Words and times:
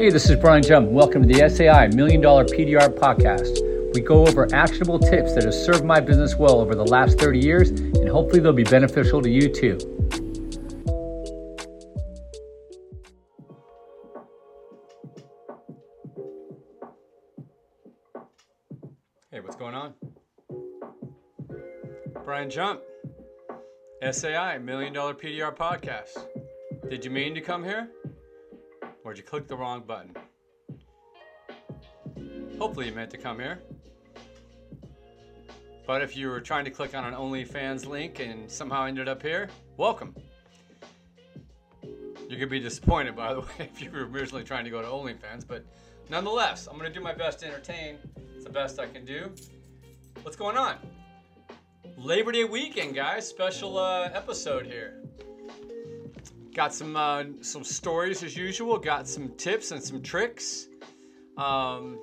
Hey, 0.00 0.08
this 0.08 0.30
is 0.30 0.36
Brian 0.36 0.62
Jump. 0.62 0.88
Welcome 0.88 1.28
to 1.28 1.28
the 1.28 1.46
SAI 1.46 1.88
Million 1.88 2.22
Dollar 2.22 2.46
PDR 2.46 2.88
Podcast. 2.88 3.92
We 3.92 4.00
go 4.00 4.26
over 4.26 4.48
actionable 4.50 4.98
tips 4.98 5.34
that 5.34 5.44
have 5.44 5.52
served 5.52 5.84
my 5.84 6.00
business 6.00 6.36
well 6.36 6.58
over 6.58 6.74
the 6.74 6.86
last 6.86 7.20
30 7.20 7.38
years, 7.38 7.68
and 7.68 8.08
hopefully 8.08 8.40
they'll 8.40 8.54
be 8.54 8.64
beneficial 8.64 9.20
to 9.20 9.28
you 9.28 9.52
too. 9.52 9.76
Hey, 19.30 19.40
what's 19.40 19.56
going 19.56 19.74
on? 19.74 19.92
Brian 22.24 22.48
Jump, 22.48 22.80
SAI 24.10 24.56
Million 24.56 24.94
Dollar 24.94 25.12
PDR 25.12 25.54
Podcast. 25.54 26.26
Did 26.88 27.04
you 27.04 27.10
mean 27.10 27.34
to 27.34 27.42
come 27.42 27.62
here? 27.62 27.90
Or 29.10 29.12
did 29.12 29.22
you 29.22 29.26
click 29.26 29.48
the 29.48 29.56
wrong 29.56 29.82
button? 29.82 30.14
Hopefully 32.60 32.86
you 32.86 32.94
meant 32.94 33.10
to 33.10 33.18
come 33.18 33.40
here. 33.40 33.60
But 35.84 36.00
if 36.00 36.16
you 36.16 36.28
were 36.28 36.40
trying 36.40 36.64
to 36.66 36.70
click 36.70 36.94
on 36.94 37.02
an 37.02 37.14
OnlyFans 37.14 37.86
link 37.86 38.20
and 38.20 38.48
somehow 38.48 38.84
ended 38.84 39.08
up 39.08 39.20
here, 39.20 39.48
welcome. 39.76 40.14
You 41.82 42.36
could 42.38 42.50
be 42.50 42.60
disappointed, 42.60 43.16
by 43.16 43.34
the 43.34 43.40
way, 43.40 43.48
if 43.58 43.82
you 43.82 43.90
were 43.90 44.06
originally 44.06 44.44
trying 44.44 44.62
to 44.62 44.70
go 44.70 44.80
to 44.80 44.86
OnlyFans, 44.86 45.44
but 45.44 45.66
nonetheless, 46.08 46.68
I'm 46.70 46.78
to 46.78 46.88
do 46.88 47.00
my 47.00 47.12
best 47.12 47.40
to 47.40 47.48
entertain. 47.48 47.98
It's 48.36 48.44
the 48.44 48.50
best 48.50 48.78
I 48.78 48.86
can 48.86 49.04
do. 49.04 49.32
What's 50.22 50.36
going 50.36 50.56
on? 50.56 50.76
Labor 51.96 52.30
Day 52.30 52.44
weekend, 52.44 52.94
guys. 52.94 53.26
Special 53.26 53.76
uh, 53.76 54.08
episode 54.14 54.66
here. 54.66 54.99
Got 56.54 56.74
some 56.74 56.96
uh, 56.96 57.24
some 57.42 57.62
stories 57.62 58.24
as 58.24 58.36
usual. 58.36 58.76
Got 58.76 59.06
some 59.06 59.28
tips 59.36 59.70
and 59.70 59.80
some 59.80 60.02
tricks. 60.02 60.66
Um, 61.36 62.00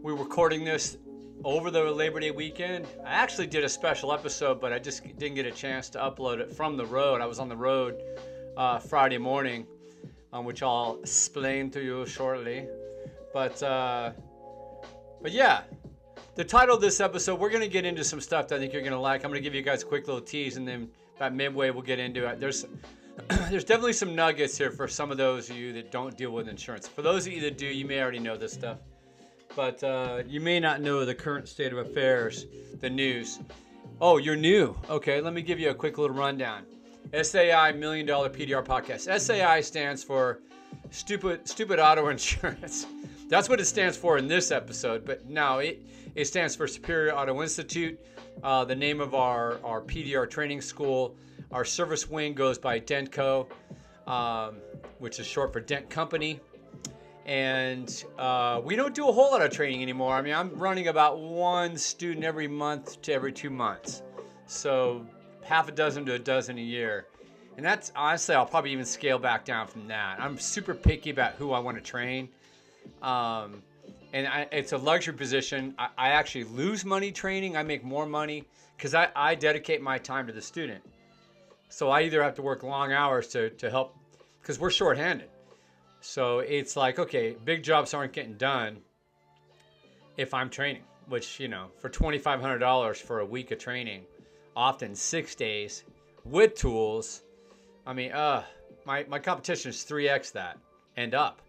we're 0.00 0.14
recording 0.14 0.64
this 0.64 0.98
over 1.42 1.70
the 1.72 1.82
Labor 1.82 2.20
Day 2.20 2.30
weekend. 2.30 2.86
I 3.04 3.10
actually 3.10 3.48
did 3.48 3.64
a 3.64 3.68
special 3.68 4.12
episode, 4.12 4.60
but 4.60 4.72
I 4.72 4.78
just 4.78 5.02
didn't 5.18 5.34
get 5.34 5.46
a 5.46 5.50
chance 5.50 5.88
to 5.90 5.98
upload 5.98 6.38
it 6.38 6.52
from 6.52 6.76
the 6.76 6.86
road. 6.86 7.20
I 7.20 7.26
was 7.26 7.40
on 7.40 7.48
the 7.48 7.56
road 7.56 8.00
uh, 8.56 8.78
Friday 8.78 9.18
morning, 9.18 9.66
um, 10.32 10.44
which 10.44 10.62
I'll 10.62 10.98
explain 11.00 11.70
to 11.72 11.82
you 11.82 12.06
shortly. 12.06 12.68
But 13.32 13.60
uh, 13.64 14.12
but 15.20 15.32
yeah, 15.32 15.62
the 16.36 16.44
title 16.44 16.76
of 16.76 16.80
this 16.80 17.00
episode, 17.00 17.40
we're 17.40 17.50
gonna 17.50 17.66
get 17.66 17.84
into 17.84 18.04
some 18.04 18.20
stuff 18.20 18.46
that 18.46 18.56
I 18.56 18.58
think 18.60 18.72
you're 18.72 18.82
gonna 18.82 19.00
like. 19.00 19.24
I'm 19.24 19.30
gonna 19.32 19.40
give 19.40 19.56
you 19.56 19.62
guys 19.62 19.82
a 19.82 19.86
quick 19.86 20.06
little 20.06 20.22
tease, 20.22 20.56
and 20.56 20.68
then 20.68 20.88
about 21.16 21.34
midway 21.34 21.70
we'll 21.70 21.82
get 21.82 21.98
into 21.98 22.28
it. 22.28 22.38
There's 22.38 22.64
there's 23.50 23.64
definitely 23.64 23.92
some 23.92 24.14
nuggets 24.14 24.56
here 24.56 24.70
for 24.70 24.88
some 24.88 25.10
of 25.10 25.16
those 25.16 25.50
of 25.50 25.56
you 25.56 25.72
that 25.72 25.90
don't 25.90 26.16
deal 26.16 26.30
with 26.30 26.48
insurance. 26.48 26.86
For 26.86 27.02
those 27.02 27.26
of 27.26 27.32
you 27.32 27.40
that 27.42 27.58
do, 27.58 27.66
you 27.66 27.84
may 27.84 28.00
already 28.00 28.18
know 28.18 28.36
this 28.36 28.52
stuff, 28.52 28.78
but 29.56 29.82
uh, 29.82 30.22
you 30.26 30.40
may 30.40 30.60
not 30.60 30.80
know 30.80 31.04
the 31.04 31.14
current 31.14 31.48
state 31.48 31.72
of 31.72 31.78
affairs, 31.78 32.46
the 32.80 32.90
news. 32.90 33.40
Oh, 34.00 34.18
you're 34.18 34.36
new. 34.36 34.76
Okay, 34.88 35.20
let 35.20 35.34
me 35.34 35.42
give 35.42 35.58
you 35.58 35.70
a 35.70 35.74
quick 35.74 35.98
little 35.98 36.14
rundown. 36.14 36.64
SAI 37.20 37.72
Million 37.72 38.06
Dollar 38.06 38.28
PDR 38.28 38.64
Podcast. 38.64 39.20
SAI 39.20 39.60
stands 39.60 40.04
for 40.04 40.40
Stupid 40.90 41.48
Stupid 41.48 41.78
Auto 41.78 42.08
Insurance. 42.10 42.86
That's 43.28 43.48
what 43.48 43.60
it 43.60 43.66
stands 43.66 43.96
for 43.96 44.18
in 44.18 44.28
this 44.28 44.50
episode, 44.50 45.04
but 45.04 45.28
now 45.28 45.58
it, 45.58 45.82
it 46.14 46.26
stands 46.26 46.54
for 46.56 46.66
Superior 46.66 47.14
Auto 47.14 47.42
Institute. 47.42 47.98
Uh, 48.42 48.64
the 48.64 48.74
name 48.74 49.00
of 49.00 49.14
our, 49.14 49.58
our 49.64 49.80
PDR 49.80 50.30
training 50.30 50.60
school 50.60 51.16
our 51.52 51.64
service 51.64 52.08
wing 52.08 52.34
goes 52.34 52.58
by 52.58 52.80
Dentco, 52.80 53.46
um, 54.06 54.56
which 54.98 55.18
is 55.18 55.26
short 55.26 55.52
for 55.52 55.60
Dent 55.60 55.88
Company. 55.88 56.40
And 57.24 58.04
uh, 58.18 58.60
we 58.64 58.74
don't 58.74 58.94
do 58.94 59.08
a 59.08 59.12
whole 59.12 59.30
lot 59.30 59.42
of 59.42 59.50
training 59.50 59.82
anymore. 59.82 60.14
I 60.14 60.22
mean, 60.22 60.34
I'm 60.34 60.50
running 60.54 60.88
about 60.88 61.20
one 61.20 61.76
student 61.76 62.24
every 62.24 62.48
month 62.48 63.02
to 63.02 63.12
every 63.12 63.32
two 63.32 63.50
months. 63.50 64.02
So 64.46 65.06
half 65.42 65.68
a 65.68 65.72
dozen 65.72 66.06
to 66.06 66.14
a 66.14 66.18
dozen 66.18 66.58
a 66.58 66.62
year. 66.62 67.06
And 67.56 67.66
that's 67.66 67.92
honestly, 67.96 68.34
I'll 68.34 68.46
probably 68.46 68.70
even 68.72 68.84
scale 68.84 69.18
back 69.18 69.44
down 69.44 69.66
from 69.66 69.88
that. 69.88 70.20
I'm 70.20 70.38
super 70.38 70.74
picky 70.74 71.10
about 71.10 71.34
who 71.34 71.52
I 71.52 71.58
want 71.58 71.76
to 71.76 71.82
train. 71.82 72.28
Um, 73.02 73.62
and 74.12 74.26
I, 74.26 74.46
it's 74.52 74.72
a 74.72 74.78
luxury 74.78 75.14
position. 75.14 75.74
I, 75.78 75.88
I, 75.98 76.08
actually 76.10 76.44
lose 76.44 76.84
money 76.84 77.12
training. 77.12 77.56
I 77.56 77.62
make 77.62 77.84
more 77.84 78.06
money 78.06 78.44
because 78.76 78.94
I, 78.94 79.08
I 79.14 79.34
dedicate 79.34 79.82
my 79.82 79.98
time 79.98 80.26
to 80.28 80.32
the 80.32 80.40
student. 80.40 80.82
So 81.68 81.90
I 81.90 82.02
either 82.02 82.22
have 82.22 82.34
to 82.36 82.42
work 82.42 82.62
long 82.62 82.92
hours 82.92 83.28
to, 83.28 83.50
to 83.50 83.70
help 83.70 83.96
because 84.40 84.58
we're 84.58 84.70
shorthanded. 84.70 85.28
So 86.00 86.40
it's 86.40 86.76
like, 86.76 86.98
okay, 86.98 87.36
big 87.44 87.62
jobs 87.62 87.92
aren't 87.92 88.12
getting 88.12 88.34
done 88.34 88.78
if 90.16 90.32
I'm 90.32 90.48
training, 90.50 90.82
which, 91.08 91.38
you 91.40 91.48
know, 91.48 91.66
for 91.78 91.88
$2,500 91.88 92.96
for 92.96 93.20
a 93.20 93.26
week 93.26 93.50
of 93.50 93.58
training, 93.58 94.04
often 94.56 94.94
six 94.94 95.34
days 95.34 95.84
with 96.24 96.54
tools. 96.54 97.22
I 97.86 97.92
mean, 97.92 98.12
uh, 98.12 98.44
my, 98.84 99.04
my 99.08 99.18
competition 99.18 99.70
is 99.70 99.84
3x 99.84 100.32
that 100.32 100.58
and 100.96 101.14
up. 101.14 101.42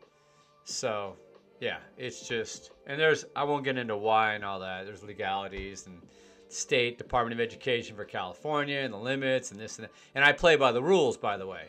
So, 0.66 1.16
yeah, 1.60 1.78
it's 1.98 2.28
just, 2.28 2.72
and 2.86 3.00
there's, 3.00 3.26
I 3.36 3.44
won't 3.44 3.64
get 3.64 3.78
into 3.78 3.98
why 3.98 4.34
and 4.34 4.44
all 4.44 4.60
that. 4.60 4.86
There's 4.86 5.04
legalities 5.04 5.88
and 5.88 6.02
state 6.50 6.98
Department 6.98 7.40
of 7.40 7.46
Education 7.46 7.96
for 7.96 8.06
California 8.06 8.80
and 8.80 8.94
the 8.94 8.98
limits 8.98 9.52
and 9.52 9.60
this 9.60 9.78
and 9.78 9.86
that. 9.86 9.92
And 10.16 10.26
I 10.26 10.32
play 10.32 10.56
by 10.56 10.72
the 10.72 10.82
rules, 10.82 11.16
by 11.16 11.38
the 11.38 11.48
way. 11.48 11.66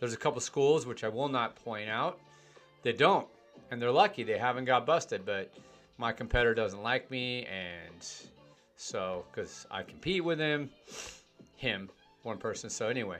There's 0.00 0.12
a 0.12 0.18
couple 0.18 0.40
schools 0.40 0.86
which 0.86 1.04
I 1.04 1.08
will 1.08 1.28
not 1.28 1.56
point 1.64 1.88
out 1.88 2.18
that 2.82 2.98
don't, 2.98 3.26
and 3.70 3.80
they're 3.80 3.90
lucky 3.90 4.22
they 4.22 4.36
haven't 4.36 4.66
got 4.66 4.84
busted. 4.84 5.24
But 5.24 5.52
my 5.98 6.12
competitor 6.12 6.54
doesn't 6.54 6.82
like 6.82 7.10
me, 7.10 7.46
and 7.46 8.06
so 8.76 9.24
because 9.30 9.66
I 9.70 9.82
compete 9.82 10.24
with 10.24 10.38
him, 10.38 10.68
him, 11.56 11.88
one 12.22 12.38
person. 12.38 12.68
So 12.68 12.88
anyway, 12.88 13.18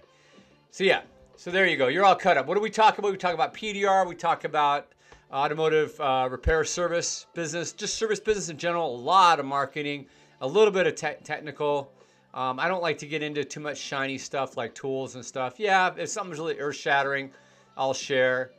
so 0.70 0.84
yeah, 0.84 1.02
so 1.36 1.50
there 1.50 1.66
you 1.66 1.76
go. 1.76 1.88
You're 1.88 2.04
all 2.04 2.16
cut 2.16 2.36
up. 2.36 2.46
What 2.46 2.54
do 2.54 2.60
we 2.60 2.70
talk 2.70 2.98
about? 2.98 3.12
We 3.12 3.16
talk 3.16 3.34
about 3.34 3.54
PDR. 3.54 4.06
We 4.06 4.16
talk 4.16 4.44
about 4.44 4.88
automotive 5.32 5.98
uh, 6.00 6.28
repair 6.30 6.64
service 6.64 7.26
business, 7.34 7.72
just 7.72 7.94
service 7.94 8.20
business 8.20 8.48
in 8.48 8.58
general. 8.58 8.94
A 8.94 8.98
lot 8.98 9.40
of 9.40 9.46
marketing 9.46 10.06
a 10.40 10.46
little 10.46 10.72
bit 10.72 10.86
of 10.86 10.94
te- 10.94 11.22
technical. 11.24 11.92
Um, 12.32 12.58
I 12.58 12.68
don't 12.68 12.82
like 12.82 12.98
to 12.98 13.06
get 13.06 13.22
into 13.22 13.44
too 13.44 13.60
much 13.60 13.78
shiny 13.78 14.18
stuff 14.18 14.56
like 14.56 14.74
tools 14.74 15.14
and 15.14 15.24
stuff. 15.24 15.54
Yeah, 15.58 15.94
if 15.96 16.08
something's 16.08 16.38
really 16.38 16.58
earth 16.58 16.76
shattering, 16.76 17.30
I'll 17.76 17.94
share. 17.94 18.50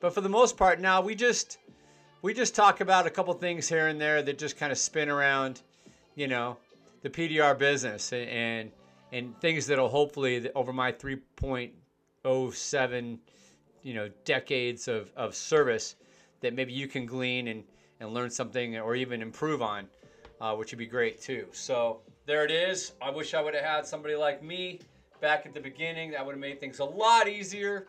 But 0.00 0.14
for 0.14 0.20
the 0.20 0.28
most 0.28 0.56
part, 0.56 0.80
now 0.80 1.00
we 1.00 1.14
just 1.14 1.58
we 2.22 2.32
just 2.32 2.54
talk 2.54 2.80
about 2.80 3.06
a 3.06 3.10
couple 3.10 3.34
things 3.34 3.68
here 3.68 3.88
and 3.88 4.00
there 4.00 4.22
that 4.22 4.38
just 4.38 4.56
kind 4.56 4.72
of 4.72 4.78
spin 4.78 5.08
around, 5.08 5.62
you 6.14 6.28
know, 6.28 6.56
the 7.02 7.10
PDR 7.10 7.58
business 7.58 8.12
and 8.12 8.70
and 9.12 9.38
things 9.40 9.66
that'll 9.66 9.88
hopefully 9.88 10.50
over 10.54 10.72
my 10.72 10.90
3.07 10.90 13.18
you 13.82 13.94
know 13.94 14.10
decades 14.24 14.88
of, 14.88 15.10
of 15.16 15.34
service 15.34 15.96
that 16.40 16.54
maybe 16.54 16.72
you 16.72 16.88
can 16.88 17.06
glean 17.06 17.48
and, 17.48 17.64
and 18.00 18.12
learn 18.12 18.30
something 18.30 18.76
or 18.78 18.96
even 18.96 19.22
improve 19.22 19.62
on 19.62 19.86
uh, 20.44 20.54
which 20.54 20.70
would 20.72 20.78
be 20.78 20.86
great 20.86 21.18
too. 21.20 21.46
So 21.52 22.00
there 22.26 22.44
it 22.44 22.50
is. 22.50 22.92
I 23.00 23.08
wish 23.08 23.32
I 23.32 23.40
would 23.40 23.54
have 23.54 23.64
had 23.64 23.86
somebody 23.86 24.14
like 24.14 24.42
me 24.42 24.80
back 25.22 25.46
at 25.46 25.54
the 25.54 25.60
beginning. 25.60 26.10
That 26.10 26.24
would 26.24 26.32
have 26.32 26.40
made 26.40 26.60
things 26.60 26.80
a 26.80 26.84
lot 26.84 27.28
easier, 27.28 27.86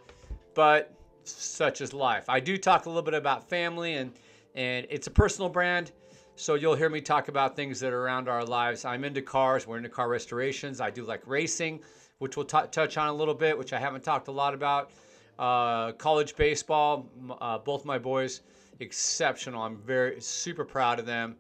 but 0.54 0.96
such 1.26 1.82
is 1.82 1.92
life. 1.92 2.30
I 2.30 2.40
do 2.40 2.58
talk 2.58 2.86
a 2.86 2.90
little 2.90 3.02
bit 3.04 3.14
about 3.14 3.50
family 3.50 3.96
and 3.96 4.14
and 4.56 4.88
it's 4.90 5.08
a 5.08 5.12
personal 5.12 5.50
brand. 5.50 5.92
So 6.38 6.56
you'll 6.56 6.76
hear 6.76 6.90
me 6.90 7.02
talk 7.02 7.28
about 7.28 7.58
things 7.58 7.78
that 7.82 7.92
are 7.92 8.02
around 8.02 8.30
our 8.30 8.46
lives. 8.46 8.86
I'm 8.86 9.04
into 9.04 9.22
cars. 9.22 9.68
We're 9.68 9.78
into 9.78 9.90
car 9.90 10.08
restorations. 10.08 10.80
I 10.80 10.90
do 10.90 11.04
like 11.04 11.24
racing, 11.26 11.82
which 12.20 12.38
we'll 12.38 12.46
t- 12.46 12.58
touch 12.72 12.98
on 12.98 13.10
a 13.10 13.14
little 13.14 13.34
bit, 13.34 13.58
which 13.58 13.74
I 13.74 13.80
haven't 13.80 14.04
talked 14.04 14.30
a 14.30 14.32
lot 14.32 14.54
about. 14.54 14.92
Uh, 15.38 15.92
college 15.94 16.38
baseball. 16.38 17.10
Uh, 17.42 17.58
both 17.58 17.84
my 17.84 17.98
boys, 17.98 18.42
exceptional. 18.80 19.62
I'm 19.62 19.78
very 19.78 20.22
super 20.22 20.64
proud 20.64 21.00
of 21.00 21.06
them. 21.06 21.36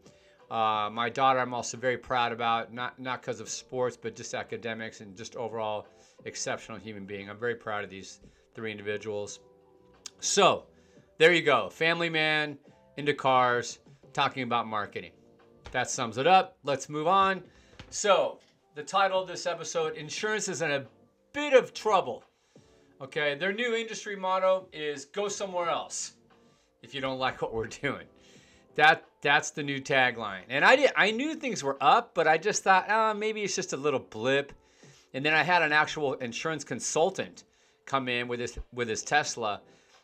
Uh, 0.49 0.89
my 0.91 1.09
daughter, 1.09 1.39
I'm 1.39 1.53
also 1.53 1.77
very 1.77 1.97
proud 1.97 2.31
about, 2.31 2.73
not 2.73 2.99
not 2.99 3.21
because 3.21 3.39
of 3.39 3.49
sports, 3.49 3.97
but 3.97 4.15
just 4.15 4.33
academics 4.33 5.01
and 5.01 5.17
just 5.17 5.35
overall 5.35 5.87
exceptional 6.25 6.77
human 6.77 7.05
being. 7.05 7.29
I'm 7.29 7.39
very 7.39 7.55
proud 7.55 7.83
of 7.83 7.89
these 7.89 8.19
three 8.53 8.71
individuals. 8.71 9.39
So, 10.19 10.65
there 11.17 11.33
you 11.33 11.41
go. 11.41 11.69
Family 11.69 12.09
man 12.09 12.57
into 12.97 13.13
cars, 13.13 13.79
talking 14.13 14.43
about 14.43 14.67
marketing. 14.67 15.11
That 15.71 15.89
sums 15.89 16.17
it 16.17 16.27
up. 16.27 16.57
Let's 16.63 16.89
move 16.89 17.07
on. 17.07 17.43
So, 17.89 18.39
the 18.75 18.83
title 18.83 19.21
of 19.21 19.27
this 19.27 19.45
episode 19.45 19.95
Insurance 19.95 20.47
is 20.47 20.61
in 20.61 20.71
a 20.71 20.85
bit 21.33 21.53
of 21.53 21.73
trouble. 21.73 22.23
Okay, 23.01 23.35
their 23.35 23.51
new 23.51 23.75
industry 23.75 24.15
motto 24.15 24.67
is 24.71 25.05
go 25.05 25.27
somewhere 25.27 25.69
else 25.69 26.13
if 26.81 26.93
you 26.93 27.01
don't 27.01 27.19
like 27.19 27.41
what 27.41 27.53
we're 27.53 27.67
doing. 27.81 28.05
That 28.75 29.05
that's 29.21 29.51
the 29.51 29.63
new 29.63 29.79
tagline. 29.81 30.43
And 30.49 30.65
I 30.65 30.75
did 30.75 30.91
I 30.95 31.11
knew 31.11 31.35
things 31.35 31.63
were 31.63 31.77
up, 31.81 32.13
but 32.13 32.27
I 32.27 32.37
just 32.37 32.63
thought, 32.63 32.85
oh, 32.89 33.13
maybe 33.13 33.43
it's 33.43 33.55
just 33.55 33.73
a 33.73 33.77
little 33.77 33.99
blip. 33.99 34.53
And 35.13 35.25
then 35.25 35.33
I 35.33 35.43
had 35.43 35.61
an 35.61 35.71
actual 35.71 36.13
insurance 36.15 36.63
consultant 36.63 37.43
come 37.85 38.09
in 38.09 38.27
with 38.27 38.39
his 38.39 38.57
with 38.73 38.89
his 38.89 39.03
Tesla 39.03 39.61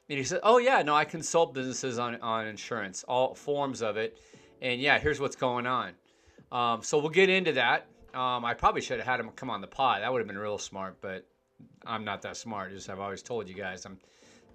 And 0.10 0.18
he 0.18 0.24
said, 0.24 0.40
"Oh 0.44 0.58
yeah, 0.58 0.82
no, 0.84 0.96
I 0.96 1.06
consult 1.06 1.54
businesses 1.54 2.00
on 2.00 2.16
on 2.22 2.48
insurance, 2.48 3.04
all 3.08 3.36
forms 3.36 3.82
of 3.82 3.98
it, 3.98 4.18
and 4.62 4.80
yeah, 4.82 5.00
here's 5.00 5.20
what's 5.20 5.36
going 5.36 5.68
on." 5.68 5.94
Um, 6.52 6.84
so 6.84 7.00
we'll 7.00 7.10
get 7.10 7.30
into 7.30 7.54
that. 7.54 7.88
Um, 8.14 8.44
I 8.44 8.54
probably 8.54 8.82
should 8.82 8.98
have 9.00 9.08
had 9.08 9.20
him 9.20 9.30
come 9.36 9.50
on 9.50 9.62
the 9.62 9.68
pod. 9.68 10.02
That 10.02 10.12
would 10.12 10.20
have 10.20 10.28
been 10.28 10.38
real 10.38 10.58
smart, 10.58 10.98
but 11.02 11.26
I'm 11.86 12.04
not 12.04 12.22
that 12.24 12.38
smart. 12.38 12.72
Just 12.72 12.90
I've 12.90 13.00
always 13.00 13.22
told 13.22 13.48
you 13.48 13.56
guys, 13.56 13.86
I'm, 13.86 13.98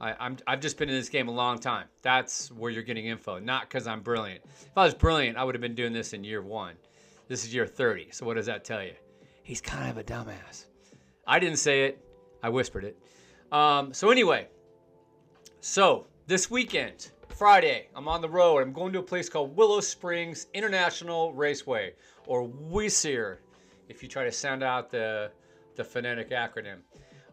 I, 0.01 0.15
I'm 0.19 0.37
I've 0.47 0.61
just 0.61 0.79
been 0.79 0.89
in 0.89 0.95
this 0.95 1.09
game 1.09 1.29
a 1.29 1.33
long 1.33 1.59
time. 1.59 1.87
That's 2.03 2.51
where 2.53 2.71
you're 2.71 2.83
getting 2.83 3.07
info, 3.07 3.39
not 3.39 3.63
because 3.63 3.87
I'm 3.87 4.01
brilliant. 4.01 4.43
If 4.45 4.77
I 4.77 4.85
was 4.85 4.95
brilliant, 4.95 5.37
I 5.37 5.45
would 5.45 5.55
have 5.55 5.63
been 5.63 5.75
doing 5.75 5.93
this 5.93 6.13
in 6.13 6.25
year 6.25 6.43
one. 6.43 6.75
This 7.29 7.45
is 7.45 7.55
year 7.55 7.67
30. 7.67 8.11
So 8.13 8.27
what 8.27 8.35
does 8.35 8.47
that 8.47 8.65
tell 8.65 8.83
you? 8.83 8.93
He's 9.43 9.61
kind 9.61 9.91
of 9.91 9.99
a 9.99 10.05
dumbass. 10.05 10.67
I 11.27 11.39
didn't 11.39 11.59
say 11.59 11.85
it. 11.85 12.05
I 12.43 12.49
whispered 12.49 12.85
it. 12.85 12.99
Um, 13.51 13.93
so 13.93 14.11
anyway, 14.11 14.49
so 15.61 16.07
this 16.27 16.51
weekend, 16.51 17.11
Friday, 17.29 17.89
I'm 17.95 18.09
on 18.09 18.21
the 18.21 18.29
road. 18.29 18.59
I'm 18.59 18.73
going 18.73 18.93
to 18.93 19.01
a 19.01 19.03
place 19.03 19.29
called 19.29 19.57
Willow 19.57 19.81
Springs 19.81 20.47
International 20.55 21.33
Raceway, 21.33 21.95
or 22.27 22.47
WISIR, 22.47 23.39
if 23.89 24.03
you 24.03 24.09
try 24.09 24.25
to 24.25 24.33
sound 24.33 24.63
out 24.63 24.91
the 24.91 25.31
the 25.77 25.85
phonetic 25.85 26.31
acronym. 26.31 26.79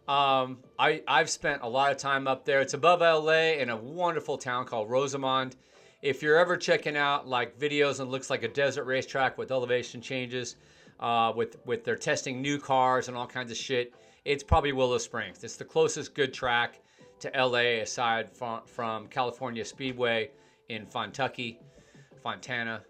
Um, 0.07 0.59
I, 0.77 1.01
I've 1.07 1.29
spent 1.29 1.61
a 1.61 1.67
lot 1.67 1.91
of 1.91 1.97
time 1.97 2.27
up 2.27 2.44
there. 2.44 2.59
It's 2.59 2.73
above 2.73 3.00
LA 3.00 3.53
in 3.53 3.69
a 3.69 3.77
wonderful 3.77 4.38
town 4.38 4.65
called 4.65 4.89
Rosamond. 4.89 5.55
If 6.01 6.21
you're 6.21 6.38
ever 6.38 6.57
checking 6.57 6.97
out 6.97 7.27
like 7.27 7.57
videos 7.57 8.01
and 8.01 8.11
looks 8.11 8.29
like 8.29 8.44
a 8.44 8.50
desert 8.50 8.83
racetrack 8.83 9.38
with 9.38 9.51
elevation 9.51 10.01
changes, 10.01 10.57
uh, 11.00 11.31
with 11.35 11.57
with 11.65 11.83
their 11.83 11.95
testing 11.95 12.41
new 12.41 12.59
cars 12.59 13.07
and 13.07 13.15
all 13.15 13.27
kinds 13.27 13.51
of 13.51 13.57
shit, 13.57 13.94
it's 14.25 14.44
probably 14.44 14.73
Willow 14.73 14.97
Springs. 14.97 15.44
It's 15.44 15.55
the 15.55 15.65
closest 15.65 16.13
good 16.13 16.33
track 16.33 16.81
to 17.19 17.31
LA 17.35 17.81
aside 17.81 18.35
from, 18.35 18.61
from 18.65 19.07
California 19.07 19.63
Speedway 19.63 20.31
in 20.67 20.85
Fontucky, 20.85 21.57
Fontana. 22.21 22.81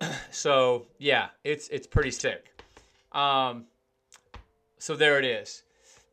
so 0.30 0.86
yeah, 0.98 1.28
it's 1.42 1.68
it's 1.68 1.86
pretty 1.86 2.12
sick. 2.12 2.62
Um, 3.12 3.66
so 4.78 4.94
there 4.94 5.18
it 5.18 5.24
is. 5.24 5.62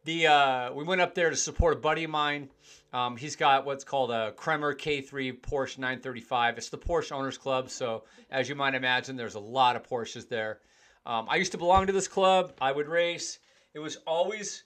The 0.03 0.25
uh, 0.25 0.74
we 0.74 0.83
went 0.83 1.00
up 1.00 1.13
there 1.13 1.30
to 1.30 1.36
support 1.36 1.77
a 1.77 1.80
buddy 1.80 2.06
of 2.06 2.09
mine. 2.09 2.50
Um, 2.92 3.15
he's 3.15 3.36
got 3.36 3.65
what's 3.65 3.83
called 3.83 4.09
a 4.09 4.31
Kremer 4.31 4.74
K3 4.74 5.39
Porsche 5.42 5.77
935. 5.77 6.57
It's 6.57 6.69
the 6.69 6.77
Porsche 6.77 7.12
Owners 7.12 7.38
Club, 7.38 7.69
so 7.69 8.03
as 8.31 8.50
you 8.50 8.56
might 8.56 8.74
imagine, 8.74 9.15
there's 9.15 9.36
a 9.36 9.39
lot 9.39 9.75
of 9.75 9.88
Porsches 9.88 10.27
there. 10.27 10.59
Um, 11.06 11.27
I 11.30 11.36
used 11.36 11.51
to 11.51 11.59
belong 11.59 11.86
to 11.86 11.94
this 11.94 12.07
club. 12.07 12.53
I 12.59 12.71
would 12.71 12.88
race. 12.88 13.38
It 13.75 13.80
was 13.80 13.98
always, 14.07 14.63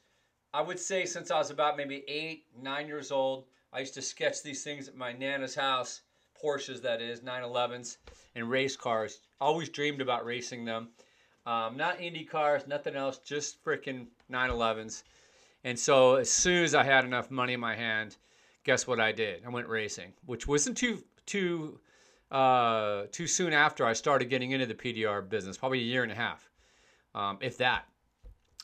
I 0.53 0.61
would 0.61 0.79
say, 0.79 1.05
since 1.05 1.29
I 1.31 1.37
was 1.37 1.49
about 1.49 1.75
maybe 1.75 2.05
eight, 2.07 2.45
nine 2.61 2.87
years 2.87 3.11
old, 3.11 3.45
I 3.73 3.79
used 3.79 3.93
to 3.95 4.01
sketch 4.01 4.41
these 4.41 4.63
things 4.63 4.87
at 4.87 4.95
my 4.95 5.11
nana's 5.11 5.53
house, 5.53 6.01
Porsches 6.41 6.81
that 6.83 7.01
is, 7.01 7.19
911s, 7.19 7.97
and 8.35 8.49
race 8.49 8.77
cars. 8.77 9.19
Always 9.41 9.67
dreamed 9.67 9.99
about 9.99 10.25
racing 10.25 10.63
them. 10.63 10.91
Um, 11.45 11.75
not 11.75 11.99
Indy 11.99 12.23
cars, 12.23 12.67
nothing 12.67 12.95
else, 12.95 13.17
just 13.17 13.63
freaking 13.63 14.07
911s. 14.31 15.03
And 15.65 15.79
so 15.79 16.15
as 16.15 16.29
soon 16.29 16.63
as 16.63 16.75
I 16.75 16.83
had 16.83 17.05
enough 17.05 17.31
money 17.31 17.53
in 17.53 17.59
my 17.59 17.75
hand, 17.75 18.17
guess 18.63 18.85
what 18.85 18.99
I 18.99 19.11
did? 19.11 19.43
I 19.43 19.49
went 19.49 19.67
racing, 19.67 20.13
which 20.27 20.47
wasn't 20.47 20.77
too 20.77 21.03
too 21.25 21.79
uh, 22.29 23.05
too 23.11 23.25
soon 23.25 23.51
after 23.51 23.83
I 23.83 23.93
started 23.93 24.29
getting 24.29 24.51
into 24.51 24.67
the 24.67 24.75
PDR 24.75 25.27
business, 25.27 25.57
probably 25.57 25.79
a 25.79 25.83
year 25.83 26.03
and 26.03 26.11
a 26.11 26.15
half, 26.15 26.47
um, 27.15 27.39
if 27.41 27.57
that. 27.57 27.85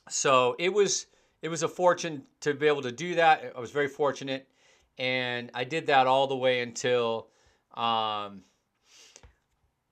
So 0.10 0.56
it 0.60 0.72
was 0.72 1.08
it 1.42 1.50
was 1.50 1.64
a 1.64 1.68
fortune 1.68 2.22
to 2.42 2.54
be 2.54 2.68
able 2.68 2.84
to 2.84 2.92
do 2.92 3.16
that. 3.16 3.52
I 3.58 3.60
was 3.60 3.72
very 3.72 3.88
fortunate, 3.88 4.48
and 5.00 5.50
I 5.56 5.64
did 5.64 5.88
that 5.88 6.06
all 6.06 6.28
the 6.28 6.38
way 6.38 6.62
until 6.62 7.30
um, 7.74 8.44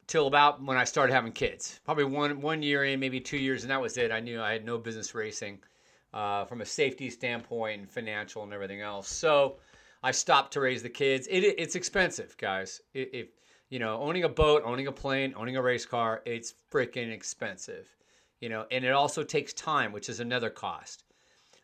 till 0.06 0.28
about 0.28 0.62
when 0.64 0.78
I 0.78 0.84
started 0.84 1.14
having 1.14 1.32
kids. 1.32 1.80
Probably 1.86 2.04
one 2.04 2.40
one 2.40 2.62
year 2.62 2.84
in, 2.86 3.00
maybe 3.00 3.20
two 3.20 3.38
years, 3.38 3.64
and 3.64 3.72
that 3.72 3.82
was 3.82 3.98
it. 3.98 4.12
I 4.12 4.20
knew 4.20 4.40
I 4.40 4.52
had 4.52 4.64
no 4.64 4.78
business 4.78 5.16
racing 5.16 5.58
uh, 6.14 6.46
from 6.46 6.62
a 6.62 6.66
safety 6.66 7.10
standpoint, 7.10 7.82
and 7.82 7.90
financial, 7.90 8.44
and 8.44 8.54
everything 8.54 8.82
else. 8.82 9.08
So 9.08 9.58
I 10.02 10.12
stopped 10.12 10.54
to 10.54 10.62
raise 10.62 10.82
the 10.82 10.90
kids. 10.90 11.28
It, 11.28 11.44
it's 11.44 11.76
expensive, 11.76 12.36
guys. 12.38 12.82
If 12.94 13.28
you 13.70 13.80
know, 13.80 14.00
owning 14.02 14.24
a 14.24 14.30
boat, 14.30 14.64
owning 14.66 14.88
a 14.88 14.92
plane, 14.92 15.34
owning 15.38 15.58
a 15.58 15.62
race 15.62 15.86
car, 15.86 16.22
it's 16.26 16.56
freaking 16.72 17.12
expensive. 17.12 17.88
You 18.40 18.50
know, 18.50 18.66
and 18.72 18.84
it 18.86 18.92
also 18.92 19.24
takes 19.24 19.54
time, 19.54 19.92
which 19.92 20.10
is 20.10 20.20
another 20.20 20.50
cost. 20.50 21.04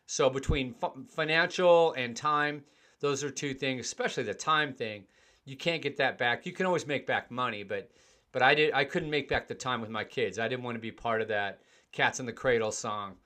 So 0.06 0.30
between 0.30 0.74
financial 1.08 1.92
and 1.94 2.16
time, 2.16 2.62
those 3.00 3.24
are 3.24 3.30
two 3.30 3.54
things, 3.54 3.86
especially 3.86 4.22
the 4.22 4.34
time 4.34 4.72
thing. 4.72 5.04
You 5.44 5.56
can't 5.56 5.82
get 5.82 5.96
that 5.96 6.18
back. 6.18 6.46
You 6.46 6.52
can 6.52 6.66
always 6.66 6.86
make 6.86 7.06
back 7.06 7.30
money, 7.30 7.62
but 7.62 7.90
but 8.32 8.42
I 8.42 8.54
did 8.54 8.72
I 8.72 8.84
couldn't 8.84 9.10
make 9.10 9.28
back 9.28 9.48
the 9.48 9.54
time 9.54 9.80
with 9.80 9.90
my 9.90 10.04
kids. 10.04 10.38
I 10.38 10.48
didn't 10.48 10.64
want 10.64 10.76
to 10.76 10.80
be 10.80 10.92
part 10.92 11.22
of 11.22 11.28
that 11.28 11.60
cats 11.92 12.20
in 12.20 12.26
the 12.26 12.32
cradle 12.32 12.70
song 12.70 13.16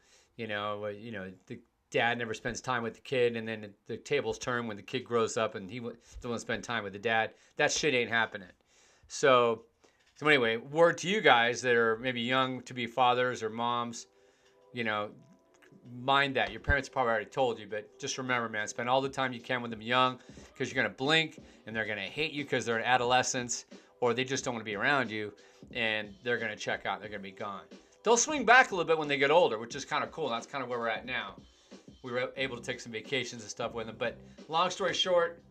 you 0.41 0.47
know, 0.47 0.87
uh, 0.87 0.89
you 0.89 1.13
know, 1.13 1.31
the 1.49 1.61
dad 1.91 2.17
never 2.17 2.33
spends 2.33 2.63
time 2.63 2.83
with 2.83 2.95
the 2.95 3.01
kid, 3.03 3.37
and 3.37 3.47
then 3.47 3.75
the 3.87 3.99
tables 3.99 4.39
turn 4.39 4.67
when 4.67 4.79
the 4.79 4.83
kid 4.83 5.01
grows 5.01 5.37
up 5.37 5.55
and 5.55 5.71
he 5.71 5.81
to 6.23 6.39
spend 6.39 6.65
time 6.65 6.83
with 6.83 6.95
the 6.95 6.99
dad. 6.99 7.33
That 7.59 7.71
shit 7.71 7.93
ain't 7.93 8.09
happening. 8.09 8.49
So, 9.07 9.65
so 10.17 10.27
anyway, 10.27 10.57
word 10.57 10.97
to 10.99 11.09
you 11.09 11.21
guys 11.21 11.61
that 11.61 11.75
are 11.75 11.99
maybe 11.99 12.23
young 12.23 12.63
to 12.63 12.73
be 12.73 12.87
fathers 12.87 13.43
or 13.43 13.51
moms, 13.51 14.07
you 14.73 14.83
know, 14.83 15.11
mind 16.01 16.37
that. 16.37 16.51
Your 16.53 16.61
parents 16.61 16.89
probably 16.89 17.11
already 17.11 17.27
told 17.27 17.59
you, 17.59 17.67
but 17.69 17.99
just 18.01 18.17
remember, 18.17 18.49
man, 18.49 18.67
spend 18.67 18.89
all 18.89 19.03
the 19.03 19.11
time 19.11 19.35
you 19.35 19.41
can 19.43 19.61
with 19.61 19.71
them 19.71 19.83
young 19.83 20.21
because 20.55 20.73
you're 20.73 20.83
going 20.83 20.91
to 20.91 20.97
blink 20.97 21.39
and 21.67 21.77
they're 21.77 21.85
going 21.85 21.99
to 21.99 22.05
hate 22.05 22.33
you 22.33 22.45
because 22.45 22.65
they're 22.65 22.79
in 22.79 22.85
adolescence 22.85 23.67
or 24.01 24.15
they 24.15 24.25
just 24.25 24.43
don't 24.43 24.55
want 24.55 24.65
to 24.65 24.71
be 24.71 24.77
around 24.77 25.11
you 25.11 25.35
and 25.75 26.15
they're 26.25 26.39
going 26.39 26.51
to 26.51 26.57
check 26.57 26.87
out. 26.87 27.01
They're 27.01 27.11
going 27.11 27.21
to 27.21 27.29
be 27.29 27.31
gone. 27.31 27.65
They'll 28.03 28.17
swing 28.17 28.45
back 28.45 28.71
a 28.71 28.75
little 28.75 28.87
bit 28.87 28.99
when 28.99 29.09
they 29.09 29.19
get 29.19 29.31
older, 29.31 29.59
which 29.59 29.75
is 29.75 29.85
kind 29.85 30.03
of 30.03 30.11
cool. 30.11 30.29
That's 30.29 30.47
kind 30.47 30.65
of 30.65 30.71
where 30.71 30.79
we're 30.79 30.89
at 30.89 31.05
now. 31.05 31.37
We 32.03 32.13
were 32.13 32.31
able 32.37 32.57
to 32.57 32.63
take 32.63 32.81
some 32.81 32.93
vacations 32.93 33.43
and 33.43 33.51
stuff 33.51 33.75
with 33.75 33.87
them. 33.87 33.97
But 33.99 34.19
long 34.49 34.71
story 34.71 34.95
short, 34.95 35.43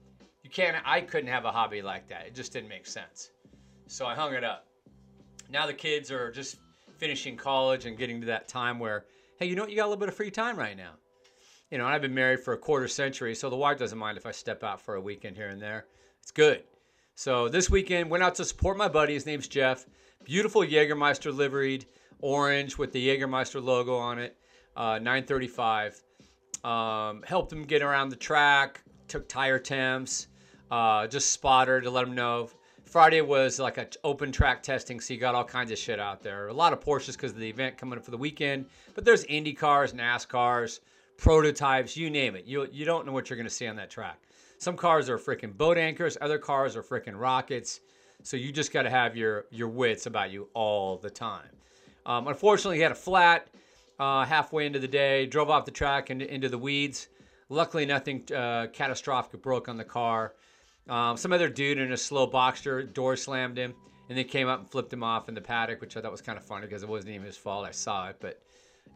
you 0.43 0.49
can't. 0.49 0.75
I 0.85 1.01
couldn't 1.01 1.29
have 1.29 1.45
a 1.45 1.51
hobby 1.51 1.81
like 1.81 2.07
that. 2.07 2.25
It 2.25 2.33
just 2.33 2.51
didn't 2.51 2.69
make 2.69 2.87
sense. 2.87 3.29
So 3.87 4.05
I 4.07 4.15
hung 4.15 4.33
it 4.33 4.43
up. 4.43 4.65
Now 5.49 5.67
the 5.67 5.73
kids 5.73 6.11
are 6.11 6.31
just 6.31 6.57
finishing 6.97 7.37
college 7.37 7.85
and 7.85 7.97
getting 7.97 8.19
to 8.21 8.27
that 8.27 8.47
time 8.47 8.79
where, 8.79 9.05
hey, 9.37 9.45
you 9.45 9.55
know 9.55 9.63
what? 9.63 9.69
You 9.69 9.75
got 9.75 9.83
a 9.83 9.89
little 9.89 9.99
bit 9.99 10.09
of 10.09 10.15
free 10.15 10.31
time 10.31 10.57
right 10.57 10.75
now. 10.75 10.91
You 11.71 11.77
know, 11.77 11.85
I've 11.85 12.01
been 12.01 12.15
married 12.15 12.39
for 12.39 12.53
a 12.53 12.57
quarter 12.57 12.87
century, 12.87 13.35
so 13.35 13.49
the 13.49 13.55
wife 13.55 13.77
doesn't 13.77 13.97
mind 13.97 14.17
if 14.17 14.25
I 14.25 14.31
step 14.31 14.63
out 14.63 14.81
for 14.81 14.95
a 14.95 15.01
weekend 15.01 15.37
here 15.37 15.49
and 15.49 15.61
there. 15.61 15.85
It's 16.21 16.31
good. 16.31 16.63
So 17.13 17.47
this 17.47 17.69
weekend, 17.69 18.09
went 18.09 18.23
out 18.23 18.35
to 18.35 18.45
support 18.45 18.77
my 18.77 18.87
buddy. 18.87 19.13
His 19.13 19.25
name's 19.25 19.47
Jeff. 19.47 19.85
Beautiful 20.23 20.61
Jägermeister 20.61 21.35
liveried 21.35 21.85
orange 22.21 22.77
with 22.77 22.91
the 22.91 23.07
Jägermeister 23.07 23.63
logo 23.63 23.95
on 23.95 24.19
it, 24.19 24.37
uh, 24.75 24.99
935. 24.99 26.01
Um, 26.63 27.23
helped 27.23 27.51
him 27.51 27.63
get 27.63 27.81
around 27.81 28.09
the 28.09 28.15
track, 28.15 28.81
took 29.07 29.27
tire 29.27 29.59
temps, 29.59 30.27
uh, 30.71 31.07
just 31.07 31.31
spotter 31.31 31.81
to 31.81 31.89
let 31.89 32.07
him 32.07 32.15
know. 32.15 32.49
Friday 32.83 33.21
was 33.21 33.59
like 33.59 33.77
an 33.77 33.87
open 34.03 34.31
track 34.31 34.63
testing, 34.63 34.99
so 34.99 35.13
you 35.13 35.19
got 35.19 35.35
all 35.35 35.43
kinds 35.43 35.71
of 35.71 35.77
shit 35.77 35.99
out 35.99 36.21
there. 36.21 36.47
A 36.47 36.53
lot 36.53 36.73
of 36.73 36.79
Porsches 36.79 37.13
because 37.13 37.31
of 37.31 37.37
the 37.37 37.49
event 37.49 37.77
coming 37.77 37.97
up 37.97 38.03
for 38.03 38.11
the 38.11 38.17
weekend, 38.17 38.65
but 38.95 39.05
there's 39.05 39.23
Indy 39.25 39.53
cars, 39.53 39.93
NASCARs, 39.93 40.79
prototypes, 41.17 41.95
you 41.95 42.09
name 42.09 42.35
it. 42.35 42.45
You 42.45 42.67
you 42.71 42.85
don't 42.85 43.05
know 43.05 43.11
what 43.11 43.29
you're 43.29 43.37
gonna 43.37 43.49
see 43.49 43.67
on 43.67 43.75
that 43.75 43.89
track. 43.89 44.19
Some 44.57 44.75
cars 44.75 45.07
are 45.07 45.17
freaking 45.17 45.55
boat 45.55 45.77
anchors, 45.77 46.17
other 46.19 46.37
cars 46.37 46.75
are 46.75 46.83
freaking 46.83 47.19
rockets. 47.19 47.79
So 48.23 48.35
you 48.35 48.51
just 48.51 48.73
got 48.73 48.83
to 48.83 48.89
have 48.89 49.15
your 49.15 49.45
your 49.51 49.69
wits 49.69 50.05
about 50.05 50.31
you 50.31 50.49
all 50.53 50.97
the 50.97 51.09
time. 51.09 51.49
Um, 52.09 52.27
unfortunately, 52.27 52.77
he 52.77 52.81
had 52.81 52.91
a 52.91 52.95
flat 52.95 53.47
uh, 53.99 54.25
halfway 54.25 54.65
into 54.65 54.79
the 54.79 54.87
day, 54.87 55.27
drove 55.27 55.51
off 55.51 55.63
the 55.63 55.71
track 55.71 56.09
and 56.09 56.23
into 56.23 56.49
the 56.49 56.57
weeds. 56.57 57.07
Luckily, 57.49 57.85
nothing 57.85 58.23
uh, 58.35 58.67
catastrophic 58.73 59.43
broke 59.43 59.69
on 59.69 59.77
the 59.77 59.83
car. 59.83 60.33
Um, 60.89 61.17
some 61.17 61.31
other 61.31 61.49
dude 61.49 61.77
in 61.77 61.91
a 61.91 61.97
slow 61.97 62.25
boxer 62.25 62.81
door 62.81 63.15
slammed 63.15 63.57
him, 63.57 63.75
and 64.09 64.17
then 64.17 64.25
came 64.25 64.47
up 64.47 64.59
and 64.59 64.67
flipped 64.67 64.91
him 64.91 65.03
off 65.03 65.29
in 65.29 65.35
the 65.35 65.41
paddock, 65.41 65.81
which 65.81 65.95
I 65.95 66.01
thought 66.01 66.11
was 66.11 66.21
kind 66.21 66.35
of 66.35 66.43
funny 66.43 66.65
because 66.65 66.81
it 66.81 66.89
wasn't 66.89 67.13
even 67.13 67.27
his 67.27 67.37
fault. 67.37 67.67
I 67.67 67.71
saw 67.71 68.09
it, 68.09 68.17
but 68.19 68.41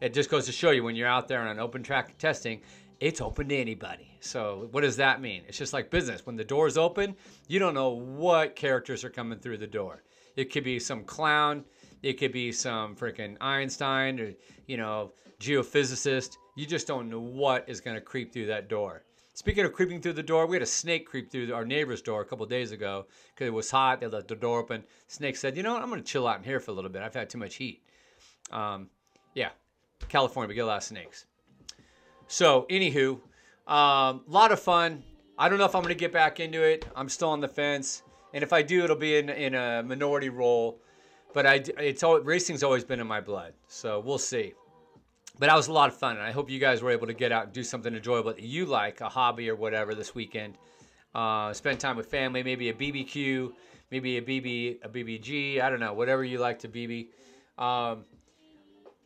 it 0.00 0.12
just 0.12 0.28
goes 0.28 0.44
to 0.46 0.52
show 0.52 0.72
you 0.72 0.82
when 0.82 0.96
you're 0.96 1.06
out 1.06 1.28
there 1.28 1.40
on 1.40 1.46
an 1.46 1.60
open 1.60 1.84
track 1.84 2.18
testing, 2.18 2.62
it's 2.98 3.20
open 3.20 3.48
to 3.48 3.56
anybody. 3.56 4.10
So 4.18 4.68
what 4.72 4.80
does 4.80 4.96
that 4.96 5.20
mean? 5.20 5.42
It's 5.46 5.58
just 5.58 5.72
like 5.72 5.88
business. 5.88 6.26
When 6.26 6.34
the 6.34 6.42
door's 6.42 6.76
open, 6.76 7.14
you 7.46 7.60
don't 7.60 7.74
know 7.74 7.90
what 7.90 8.56
characters 8.56 9.04
are 9.04 9.10
coming 9.10 9.38
through 9.38 9.58
the 9.58 9.68
door. 9.68 10.02
It 10.34 10.52
could 10.52 10.64
be 10.64 10.80
some 10.80 11.04
clown 11.04 11.64
it 12.04 12.18
could 12.18 12.32
be 12.32 12.52
some 12.52 12.94
freaking 12.94 13.36
Einstein 13.40 14.20
or, 14.20 14.34
you 14.66 14.76
know, 14.76 15.12
geophysicist. 15.40 16.36
You 16.54 16.66
just 16.66 16.86
don't 16.86 17.08
know 17.08 17.18
what 17.18 17.66
is 17.66 17.80
going 17.80 17.96
to 17.96 18.00
creep 18.00 18.30
through 18.30 18.46
that 18.46 18.68
door. 18.68 19.04
Speaking 19.32 19.64
of 19.64 19.72
creeping 19.72 20.02
through 20.02 20.12
the 20.12 20.22
door, 20.22 20.46
we 20.46 20.54
had 20.54 20.62
a 20.62 20.66
snake 20.66 21.06
creep 21.06 21.30
through 21.30 21.54
our 21.54 21.64
neighbor's 21.64 22.02
door 22.02 22.20
a 22.20 22.24
couple 22.26 22.44
days 22.44 22.72
ago 22.72 23.06
because 23.34 23.48
it 23.48 23.52
was 23.54 23.70
hot. 23.70 24.00
They 24.00 24.06
left 24.06 24.28
the 24.28 24.36
door 24.36 24.60
open. 24.60 24.84
Snake 25.08 25.36
said, 25.36 25.56
"You 25.56 25.62
know 25.62 25.72
what? 25.72 25.82
I'm 25.82 25.88
going 25.88 26.00
to 26.00 26.06
chill 26.06 26.28
out 26.28 26.36
in 26.36 26.44
here 26.44 26.60
for 26.60 26.70
a 26.70 26.74
little 26.74 26.90
bit. 26.90 27.02
I've 27.02 27.14
had 27.14 27.30
too 27.30 27.38
much 27.38 27.56
heat." 27.56 27.82
Um, 28.52 28.90
yeah, 29.34 29.48
California, 30.08 30.48
we 30.48 30.54
get 30.54 30.60
a 30.60 30.66
lot 30.66 30.76
of 30.76 30.82
snakes. 30.84 31.24
So, 32.28 32.66
anywho, 32.70 33.18
a 33.66 33.74
um, 33.74 34.22
lot 34.28 34.52
of 34.52 34.60
fun. 34.60 35.02
I 35.36 35.48
don't 35.48 35.58
know 35.58 35.64
if 35.64 35.74
I'm 35.74 35.82
going 35.82 35.94
to 35.94 35.98
get 35.98 36.12
back 36.12 36.38
into 36.38 36.62
it. 36.62 36.86
I'm 36.94 37.08
still 37.08 37.30
on 37.30 37.40
the 37.40 37.48
fence, 37.48 38.04
and 38.34 38.44
if 38.44 38.52
I 38.52 38.62
do, 38.62 38.84
it'll 38.84 38.94
be 38.94 39.16
in 39.16 39.30
in 39.30 39.54
a 39.54 39.82
minority 39.82 40.28
role. 40.28 40.80
But 41.34 41.46
I, 41.46 41.62
it's 41.78 42.02
all 42.02 42.18
racing's 42.20 42.62
always 42.62 42.84
been 42.84 43.00
in 43.00 43.06
my 43.06 43.20
blood, 43.20 43.52
so 43.68 44.00
we'll 44.00 44.18
see. 44.18 44.54
But 45.38 45.46
that 45.46 45.56
was 45.56 45.66
a 45.66 45.72
lot 45.72 45.88
of 45.88 45.96
fun, 45.96 46.16
and 46.16 46.24
I 46.24 46.30
hope 46.30 46.48
you 46.48 46.60
guys 46.60 46.80
were 46.80 46.92
able 46.92 47.08
to 47.08 47.12
get 47.12 47.32
out 47.32 47.44
and 47.44 47.52
do 47.52 47.64
something 47.64 47.92
enjoyable 47.92 48.32
that 48.32 48.42
you 48.42 48.66
like, 48.66 49.00
a 49.00 49.08
hobby 49.08 49.50
or 49.50 49.56
whatever, 49.56 49.94
this 49.94 50.14
weekend. 50.14 50.56
Uh, 51.12 51.52
spend 51.52 51.80
time 51.80 51.96
with 51.96 52.06
family, 52.06 52.44
maybe 52.44 52.68
a 52.68 52.72
BBQ, 52.72 53.52
maybe 53.90 54.16
a 54.16 54.22
BB, 54.22 54.78
a 54.84 54.88
BBG. 54.88 55.60
I 55.60 55.70
don't 55.70 55.80
know, 55.80 55.92
whatever 55.92 56.22
you 56.24 56.38
like 56.38 56.60
to 56.60 56.68
BB. 56.68 57.08
Um, 57.58 58.04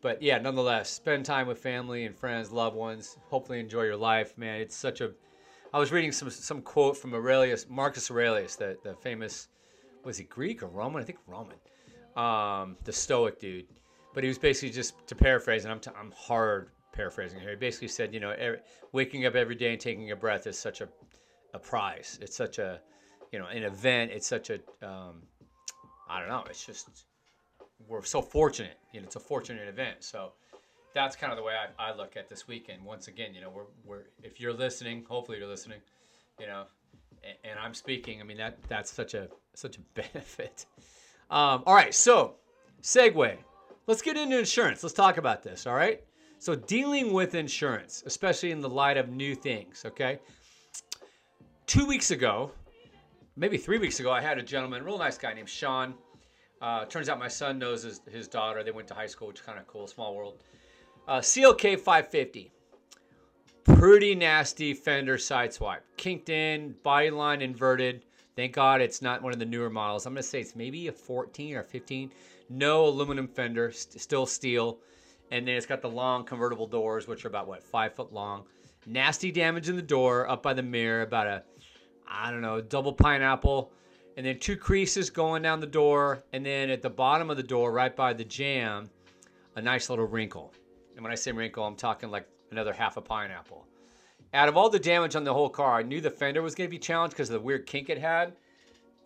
but 0.02 0.23
yeah, 0.23 0.38
nonetheless, 0.38 0.90
spend 0.90 1.25
time 1.25 1.47
with 1.47 1.58
family 1.58 2.04
and 2.04 2.14
friends, 2.14 2.52
loved 2.52 2.76
ones. 2.76 3.16
Hopefully, 3.30 3.58
enjoy 3.58 3.85
your 3.85 3.97
life, 3.97 4.37
man. 4.37 4.61
It's 4.61 4.76
such 4.76 5.00
a. 5.00 5.12
I 5.73 5.78
was 5.78 5.92
reading 5.92 6.12
some 6.12 6.30
some 6.30 6.61
quote 6.61 6.97
from 6.97 7.14
Aurelius, 7.14 7.66
Marcus 7.68 8.11
Aurelius, 8.11 8.56
the 8.56 8.76
the 8.85 8.94
famous, 8.94 9.49
was 10.04 10.18
he 10.18 10.25
Greek 10.25 10.62
or 10.62 10.68
Roman? 10.68 11.02
I 11.02 11.04
think 11.04 11.18
Roman, 11.26 11.56
um, 12.18 12.76
the 12.84 12.92
Stoic 12.92 13.40
dude 13.40 13.66
but 14.18 14.25
he 14.25 14.28
was 14.28 14.38
basically 14.38 14.70
just 14.70 15.06
to 15.06 15.14
paraphrase, 15.14 15.64
and 15.64 15.72
I'm, 15.72 15.78
t- 15.78 15.92
I'm 15.96 16.12
hard 16.16 16.70
paraphrasing 16.92 17.38
here. 17.38 17.50
He 17.50 17.54
basically 17.54 17.87
said, 17.87 18.12
you 18.12 18.18
know, 18.18 18.30
every, 18.30 18.58
waking 18.90 19.26
up 19.26 19.37
every 19.37 19.54
day 19.54 19.70
and 19.72 19.80
taking 19.80 20.10
a 20.10 20.16
breath 20.16 20.48
is 20.48 20.58
such 20.58 20.80
a, 20.80 20.88
a 21.54 21.58
prize. 21.60 22.18
It's 22.20 22.37
such 22.37 22.58
a, 22.58 22.80
you 23.32 23.38
know, 23.38 23.46
an 23.46 23.62
event. 23.62 24.10
It's 24.10 24.26
such 24.26 24.50
a, 24.50 24.54
um, 24.82 25.22
I 26.10 26.18
don't 26.18 26.28
know. 26.28 26.42
It's 26.48 26.66
just 26.66 27.04
we're 27.87 28.02
so 28.02 28.20
fortunate. 28.20 28.78
You 28.92 29.00
know, 29.00 29.06
it's 29.06 29.14
a 29.14 29.20
fortunate 29.20 29.68
event. 29.68 30.02
So 30.02 30.32
that's 30.94 31.14
kind 31.14 31.32
of 31.32 31.37
the 31.37 31.44
way 31.44 31.52
I, 31.54 31.90
I 31.90 31.94
look 31.94 32.16
at 32.16 32.28
this 32.28 32.48
weekend. 32.48 32.82
Once 32.84 33.06
again, 33.06 33.34
you 33.34 33.40
know, 33.40 33.50
we're, 33.50 33.66
we're 33.84 34.04
if 34.25 34.40
you're 34.40 34.52
listening, 34.52 35.04
hopefully 35.08 35.38
you're 35.38 35.46
listening, 35.46 35.78
you 36.40 36.46
know, 36.46 36.64
and, 37.22 37.37
and 37.44 37.58
I'm 37.60 37.75
speaking. 37.75 38.20
I 38.20 38.25
mean 38.25 38.38
that 38.38 38.58
that's 38.68 38.90
such 38.90 39.14
a 39.14 39.28
such 39.54 39.76
a 39.76 39.80
benefit. 39.94 40.66
Um, 41.30 41.62
all 41.66 41.75
right, 41.75 41.94
so 41.94 42.37
segue 42.82 43.38
let's 43.88 44.02
get 44.02 44.16
into 44.16 44.38
insurance. 44.38 44.85
Let's 44.85 44.94
talk 44.94 45.16
about 45.16 45.42
this, 45.42 45.66
all 45.66 45.75
right? 45.75 46.00
So, 46.38 46.54
dealing 46.54 47.12
with 47.12 47.35
insurance, 47.35 48.04
especially 48.06 48.52
in 48.52 48.61
the 48.61 48.68
light 48.68 48.97
of 48.97 49.08
new 49.08 49.35
things, 49.35 49.82
okay? 49.85 50.20
Two 51.66 51.85
weeks 51.85 52.12
ago, 52.12 52.52
maybe 53.35 53.58
three 53.58 53.78
weeks 53.78 53.99
ago, 53.99 54.12
I 54.12 54.20
had 54.20 54.38
a 54.38 54.42
gentleman, 54.42 54.85
real 54.85 54.99
nice 54.99 55.18
guy 55.18 55.35
named 55.35 55.49
Sean. 55.49 55.94
Uh, 56.62 56.85
turns 56.85 57.08
out 57.08 57.18
my 57.18 57.28
son 57.28 57.58
knows 57.58 57.82
his, 57.82 58.00
his 58.11 58.28
daughter. 58.28 58.62
They 58.62 58.70
went 58.70 58.87
to 58.88 58.94
high 58.94 59.06
school, 59.06 59.28
which 59.28 59.40
is 59.40 59.47
kind 59.47 59.58
of 59.58 59.66
cool, 59.66 59.88
small 59.88 60.14
world. 60.14 60.42
Uh, 61.08 61.18
CLK 61.18 61.78
550. 61.80 62.52
Pretty 63.64 64.14
nasty 64.14 64.75
fender 64.75 65.18
side 65.18 65.52
swipe. 65.52 65.85
Kinked 65.97 66.28
in, 66.28 66.75
body 66.82 67.11
line 67.11 67.42
inverted. 67.42 68.04
Thank 68.38 68.52
God 68.52 68.80
it's 68.80 69.02
not 69.02 69.21
one 69.21 69.33
of 69.33 69.40
the 69.40 69.45
newer 69.45 69.68
models. 69.68 70.07
I'm 70.07 70.12
going 70.12 70.23
to 70.23 70.28
say 70.28 70.38
it's 70.38 70.54
maybe 70.54 70.87
a 70.87 70.92
14 70.92 71.57
or 71.57 71.64
15 71.64 72.12
no 72.49 72.87
aluminum 72.87 73.26
fender, 73.26 73.73
st- 73.73 74.00
still 74.00 74.26
steel. 74.26 74.78
And 75.33 75.45
then 75.49 75.57
it's 75.57 75.66
got 75.66 75.83
the 75.83 75.90
long 75.90 76.25
convertible 76.25 76.68
doors, 76.68 77.09
which 77.09 77.25
are 77.25 77.28
about 77.28 77.49
what 77.49 77.64
five 77.64 77.97
foot 77.97 78.12
long. 78.12 78.45
Nasty 78.87 79.33
damage 79.33 79.68
in 79.68 79.75
the 79.75 79.83
door, 79.83 80.30
up 80.30 80.45
by 80.45 80.54
the 80.54 80.62
mirror, 80.62 81.02
about 81.02 81.26
a, 81.26 81.42
I 82.07 82.30
don't 82.30 82.40
know, 82.40 82.61
double 82.61 82.92
pineapple, 82.92 83.73
and 84.16 84.25
then 84.25 84.38
two 84.38 84.57
creases 84.57 85.11
going 85.11 85.42
down 85.42 85.59
the 85.59 85.66
door, 85.66 86.23
and 86.33 86.47
then 86.47 86.71
at 86.71 86.80
the 86.80 86.90
bottom 86.90 87.30
of 87.30 87.37
the 87.37 87.42
door, 87.42 87.73
right 87.73 87.97
by 87.97 88.12
the 88.12 88.23
jam, 88.23 88.88
a 89.57 89.61
nice 89.61 89.90
little 89.90 90.07
wrinkle. 90.07 90.54
And 90.95 91.02
when 91.02 91.11
I 91.11 91.16
say 91.16 91.33
wrinkle, 91.33 91.64
I'm 91.64 91.75
talking 91.75 92.09
like 92.09 92.28
another 92.52 92.73
half 92.73 92.99
a 92.99 93.00
pineapple. 93.00 93.66
Out 94.35 94.49
of 94.49 94.56
all 94.56 94.68
the 94.68 94.78
damage 94.78 95.16
on 95.16 95.25
the 95.25 95.32
whole 95.32 95.49
car, 95.49 95.78
I 95.78 95.82
knew 95.82 96.00
the 96.00 96.11
fender 96.11 96.42
was 96.42 96.54
going 96.54 96.68
to 96.68 96.70
be 96.70 96.78
challenged 96.78 97.14
because 97.14 97.30
of 97.30 97.35
the 97.35 97.40
weird 97.40 97.66
kink 97.66 97.88
it 97.88 97.99
had. 97.99 98.35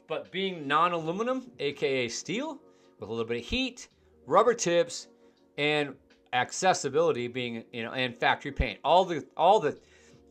But 0.09 0.33
being 0.33 0.67
non 0.67 0.93
aluminum, 0.93 1.51
aka 1.61 2.09
steel, 2.09 2.59
with 2.99 3.09
a 3.09 3.13
little 3.13 3.27
bit 3.27 3.39
of 3.39 3.45
heat, 3.45 3.89
rubber 4.27 4.55
tips, 4.55 5.09
and 5.59 5.95
accessibility 6.33 7.29
being 7.29 7.63
you 7.73 7.83
know 7.83 7.93
and 7.93 8.17
factory 8.17 8.53
paint. 8.53 8.79
All 8.85 9.05
the 9.05 9.25
all 9.37 9.61
the 9.61 9.79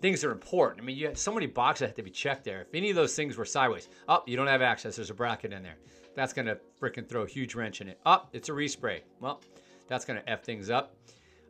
things 0.01 0.23
are 0.23 0.31
important. 0.31 0.81
I 0.81 0.83
mean, 0.83 0.97
you 0.97 1.07
have 1.07 1.17
so 1.17 1.31
many 1.31 1.45
boxes 1.45 1.81
that 1.81 1.87
have 1.87 1.95
to 1.95 2.03
be 2.03 2.09
checked 2.09 2.43
there. 2.43 2.61
If 2.61 2.73
any 2.73 2.89
of 2.89 2.95
those 2.95 3.15
things 3.15 3.37
were 3.37 3.45
sideways, 3.45 3.87
up, 4.09 4.23
oh, 4.25 4.29
you 4.29 4.35
don't 4.35 4.47
have 4.47 4.61
access. 4.61 4.95
There's 4.95 5.11
a 5.11 5.13
bracket 5.13 5.53
in 5.53 5.63
there. 5.63 5.77
That's 6.15 6.33
gonna 6.33 6.57
freaking 6.79 7.07
throw 7.07 7.21
a 7.21 7.27
huge 7.27 7.55
wrench 7.55 7.81
in 7.81 7.87
it. 7.87 7.99
Up, 8.05 8.25
oh, 8.25 8.29
it's 8.33 8.49
a 8.49 8.51
respray. 8.51 9.01
Well, 9.19 9.41
that's 9.87 10.03
gonna 10.03 10.23
f 10.27 10.43
things 10.43 10.69
up. 10.69 10.95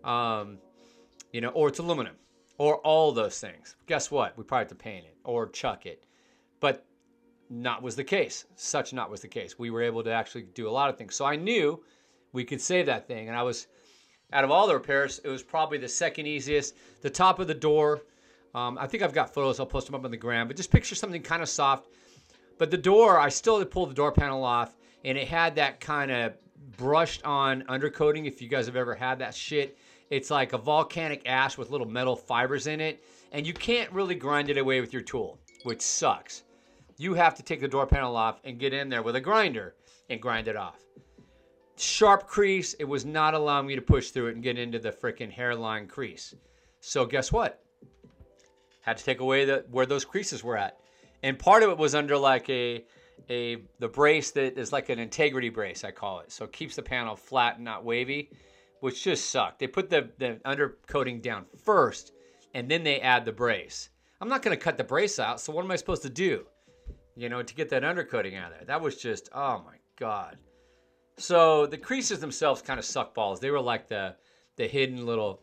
Um, 0.04 0.58
you 1.32 1.42
know, 1.42 1.50
or 1.50 1.70
it's 1.70 1.80
aluminum, 1.80 2.16
or 2.62 2.76
all 2.82 3.12
those 3.12 3.40
things. 3.40 3.76
Guess 3.88 4.12
what? 4.12 4.38
We 4.38 4.44
probably 4.44 4.66
have 4.66 4.70
to 4.70 4.76
paint 4.76 5.06
it 5.06 5.18
or 5.24 5.50
chuck 5.50 5.88
it. 5.88 6.06
But 6.60 6.86
not 7.50 7.82
was 7.82 7.96
the 7.96 8.04
case. 8.04 8.46
Such 8.56 8.94
not 8.94 9.10
was 9.10 9.20
the 9.20 9.28
case. 9.28 9.58
We 9.58 9.72
were 9.72 9.82
able 9.82 10.04
to 10.04 10.12
actually 10.12 10.44
do 10.44 10.70
a 10.70 10.76
lot 10.80 10.88
of 10.88 10.96
things. 10.96 11.16
So 11.16 11.26
I 11.26 11.36
knew 11.36 11.84
we 12.34 12.44
could 12.44 12.62
save 12.62 12.86
that 12.86 13.08
thing. 13.08 13.30
And 13.30 13.36
I 13.36 13.42
was, 13.42 13.66
out 14.32 14.44
of 14.44 14.52
all 14.52 14.68
the 14.68 14.76
repairs, 14.76 15.20
it 15.24 15.30
was 15.30 15.42
probably 15.42 15.80
the 15.80 15.88
second 15.88 16.28
easiest. 16.28 16.76
The 17.02 17.10
top 17.10 17.40
of 17.40 17.48
the 17.48 17.56
door, 17.56 18.04
um, 18.54 18.78
I 18.80 18.86
think 18.86 19.02
I've 19.02 19.12
got 19.12 19.34
photos. 19.34 19.60
I'll 19.60 19.66
post 19.66 19.88
them 19.88 19.96
up 19.96 20.06
on 20.06 20.12
the 20.12 20.18
gram. 20.18 20.48
But 20.48 20.56
just 20.56 20.70
picture 20.70 20.94
something 20.94 21.24
kind 21.24 21.42
of 21.42 21.50
soft. 21.50 21.88
But 22.60 22.70
the 22.70 22.78
door, 22.78 23.20
I 23.20 23.30
still 23.30 23.58
had 23.58 23.64
to 23.64 23.74
pull 23.74 23.88
the 23.88 23.96
door 23.96 24.12
panel 24.12 24.44
off, 24.44 24.78
and 25.04 25.18
it 25.18 25.28
had 25.28 25.56
that 25.56 25.80
kind 25.80 26.12
of 26.12 26.34
brushed 26.78 27.26
on 27.26 27.64
undercoating. 27.64 28.28
If 28.28 28.40
you 28.40 28.48
guys 28.48 28.68
have 28.68 28.76
ever 28.76 28.94
had 28.94 29.18
that 29.18 29.34
shit, 29.34 29.80
it's 30.12 30.30
like 30.30 30.54
a 30.54 30.58
volcanic 30.60 31.24
ash 31.26 31.58
with 31.58 31.72
little 31.72 31.88
metal 31.88 32.16
fibers 32.16 32.68
in 32.68 32.80
it, 32.80 33.04
and 33.32 33.48
you 33.48 33.54
can't 33.54 33.92
really 33.92 34.14
grind 34.14 34.52
it 34.52 34.60
away 34.60 34.80
with 34.80 34.94
your 34.94 35.02
tool, 35.02 35.40
which 35.64 35.82
sucks 35.82 36.44
you 37.02 37.16
have 37.16 37.34
to 37.34 37.42
take 37.42 37.60
the 37.60 37.68
door 37.68 37.88
panel 37.88 38.16
off 38.16 38.40
and 38.44 38.60
get 38.60 38.74
in 38.74 38.88
there 38.88 39.02
with 39.02 39.16
a 39.16 39.22
grinder 39.22 39.74
and 40.12 40.22
grind 40.22 40.48
it 40.48 40.56
off. 40.56 40.80
Sharp 41.76 42.28
crease, 42.28 42.76
it 42.76 42.84
was 42.84 43.06
not 43.06 43.34
allowing 43.34 43.66
me 43.66 43.76
to 43.76 43.82
push 43.82 44.12
through 44.12 44.28
it 44.28 44.36
and 44.36 44.44
get 44.44 44.60
into 44.60 44.78
the 44.78 44.92
freaking 44.92 45.32
hairline 45.32 45.88
crease. 45.88 46.36
So 46.80 47.06
guess 47.06 47.32
what? 47.32 47.64
Had 48.82 48.98
to 48.98 49.04
take 49.04 49.20
away 49.20 49.46
the 49.46 49.66
where 49.72 49.88
those 49.88 50.06
creases 50.06 50.44
were 50.44 50.58
at. 50.58 50.78
And 51.24 51.40
part 51.40 51.64
of 51.64 51.72
it 51.72 51.78
was 51.80 51.96
under 51.96 52.18
like 52.18 52.48
a 52.52 52.86
a 53.30 53.64
the 53.80 53.88
brace 53.88 54.30
that 54.32 54.60
is 54.60 54.72
like 54.72 54.90
an 54.90 55.00
integrity 55.00 55.50
brace, 55.50 55.84
I 55.84 55.90
call 55.90 56.20
it. 56.20 56.32
So 56.32 56.46
it 56.46 56.52
keeps 56.52 56.76
the 56.76 56.84
panel 56.84 57.16
flat 57.16 57.56
and 57.56 57.66
not 57.66 57.84
wavy, 57.84 58.30
which 58.82 59.04
just 59.04 59.30
sucked. 59.30 59.60
They 59.60 59.68
put 59.68 59.90
the, 59.90 60.10
the 60.20 60.40
undercoating 60.46 61.22
down 61.22 61.46
first 61.64 62.12
and 62.54 62.70
then 62.70 62.84
they 62.84 63.00
add 63.00 63.26
the 63.26 63.32
brace. 63.32 63.90
I'm 64.20 64.30
not 64.30 64.44
gonna 64.44 64.58
cut 64.58 64.78
the 64.78 64.84
brace 64.84 65.18
out, 65.18 65.40
so 65.40 65.54
what 65.54 65.66
am 65.66 65.72
I 65.72 65.78
supposed 65.78 66.04
to 66.04 66.10
do? 66.10 66.46
you 67.16 67.30
know, 67.30 67.44
to 67.44 67.54
get 67.54 67.70
that 67.70 67.84
undercoating 67.84 68.38
out 68.38 68.52
of 68.52 68.58
there. 68.58 68.66
That 68.66 68.82
was 68.82 68.98
just, 68.98 69.30
oh 69.34 69.62
my 69.66 69.76
God. 69.98 70.38
So 71.18 71.66
the 71.66 71.78
creases 71.78 72.20
themselves 72.20 72.62
kind 72.62 72.80
of 72.80 72.86
suck 72.86 73.14
balls. 73.14 73.40
They 73.40 73.52
were 73.52 73.62
like 73.62 73.88
the 73.88 74.16
the 74.58 74.68
hidden 74.68 75.06
little. 75.06 75.42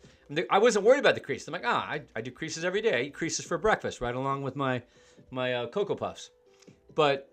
I 0.50 0.58
wasn't 0.58 0.84
worried 0.84 0.98
about 0.98 1.14
the 1.14 1.20
creases. 1.20 1.48
I'm 1.48 1.52
like, 1.52 1.62
ah, 1.64 1.86
I, 1.88 2.02
I 2.16 2.20
do 2.20 2.30
creases 2.30 2.64
every 2.64 2.82
day. 2.82 2.98
I 2.98 3.00
eat 3.02 3.14
creases 3.14 3.44
for 3.44 3.58
breakfast, 3.58 4.00
right 4.00 4.14
along 4.14 4.42
with 4.42 4.56
my 4.56 4.82
my 5.30 5.54
uh, 5.54 5.66
cocoa 5.66 5.94
puffs. 5.94 6.30
But 6.94 7.30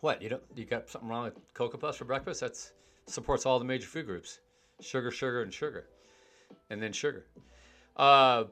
what 0.00 0.22
you 0.22 0.28
don't 0.30 0.42
you 0.54 0.64
got 0.64 0.88
something 0.88 1.10
wrong 1.10 1.24
with 1.24 1.34
cocoa 1.54 1.78
puffs 1.78 1.98
for 1.98 2.04
breakfast? 2.04 2.40
That's 2.40 2.72
supports 3.06 3.44
all 3.44 3.58
the 3.58 3.64
major 3.64 3.86
food 3.86 4.06
groups: 4.06 4.40
sugar, 4.80 5.10
sugar, 5.10 5.42
and 5.42 5.52
sugar, 5.52 5.86
and 6.70 6.82
then 6.82 6.92
sugar. 6.92 7.26
Uh, 7.96 8.44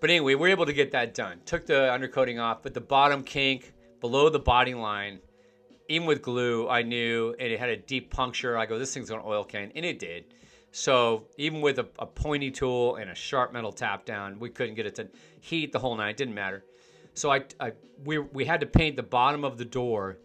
but 0.00 0.10
anyway, 0.10 0.34
we 0.34 0.40
were 0.40 0.48
able 0.48 0.66
to 0.66 0.72
get 0.72 0.92
that 0.92 1.14
done. 1.14 1.40
Took 1.44 1.66
the 1.66 1.74
undercoating 1.74 2.40
off, 2.40 2.62
but 2.62 2.74
the 2.74 2.80
bottom 2.80 3.22
kink 3.22 3.72
below 4.00 4.28
the 4.28 4.38
body 4.38 4.74
line, 4.74 5.18
even 5.88 6.06
with 6.06 6.22
glue, 6.22 6.68
I 6.68 6.82
knew, 6.82 7.34
and 7.38 7.52
it 7.52 7.58
had 7.58 7.70
a 7.70 7.76
deep 7.76 8.10
puncture. 8.10 8.56
I 8.56 8.66
go, 8.66 8.78
this 8.78 8.94
thing's 8.94 9.08
going 9.08 9.22
to 9.22 9.26
oil 9.26 9.44
can, 9.44 9.72
and 9.74 9.84
it 9.84 9.98
did. 9.98 10.34
So 10.70 11.24
even 11.36 11.60
with 11.60 11.78
a, 11.78 11.88
a, 11.98 12.06
pointy 12.06 12.50
tool 12.50 12.96
and 12.96 13.10
a 13.10 13.14
sharp 13.14 13.52
metal 13.52 13.72
tap 13.72 14.04
down, 14.04 14.38
we 14.38 14.50
couldn't 14.50 14.74
get 14.74 14.86
it 14.86 14.94
to 14.96 15.08
heat 15.40 15.72
the 15.72 15.78
whole 15.78 15.96
night. 15.96 16.10
It 16.10 16.16
didn't 16.18 16.34
matter. 16.34 16.64
So 17.14 17.32
I, 17.32 17.44
I 17.58 17.72
we, 18.04 18.18
we 18.18 18.44
had 18.44 18.60
to 18.60 18.66
paint 18.66 18.96
the 18.96 19.02
bottom 19.02 19.44
of 19.44 19.56
the 19.56 19.64
door 19.64 20.18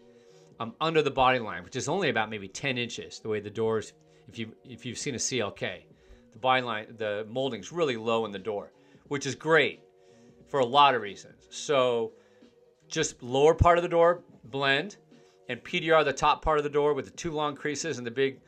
um, 0.59 0.75
under 0.81 1.01
the 1.01 1.11
body 1.11 1.39
line, 1.39 1.63
which 1.63 1.75
is 1.75 1.87
only 1.87 2.09
about 2.09 2.29
maybe 2.29 2.47
10 2.47 2.77
inches. 2.77 3.19
The 3.19 3.29
way 3.29 3.39
the 3.39 3.49
doors, 3.49 3.93
if 4.27 4.37
you 4.37 4.53
if 4.63 4.85
you've 4.85 4.97
seen 4.97 5.15
a 5.15 5.17
CLK, 5.17 5.83
the 6.31 6.39
body 6.39 6.61
line, 6.61 6.95
the 6.97 7.25
molding's 7.29 7.71
really 7.71 7.97
low 7.97 8.25
in 8.25 8.31
the 8.31 8.39
door, 8.39 8.71
which 9.07 9.25
is 9.25 9.35
great 9.35 9.81
for 10.47 10.59
a 10.59 10.65
lot 10.65 10.95
of 10.95 11.01
reasons. 11.01 11.47
So 11.49 12.13
just 12.87 13.21
lower 13.23 13.53
part 13.53 13.77
of 13.77 13.81
the 13.81 13.89
door 13.89 14.23
blend 14.45 14.97
and 15.49 15.63
PDR 15.63 16.05
the 16.05 16.13
top 16.13 16.43
part 16.43 16.57
of 16.57 16.63
the 16.63 16.69
door 16.69 16.93
with 16.93 17.05
the 17.05 17.11
two 17.11 17.31
long 17.31 17.55
creases 17.55 17.97
and 17.97 18.05
the 18.07 18.11
big, 18.11 18.39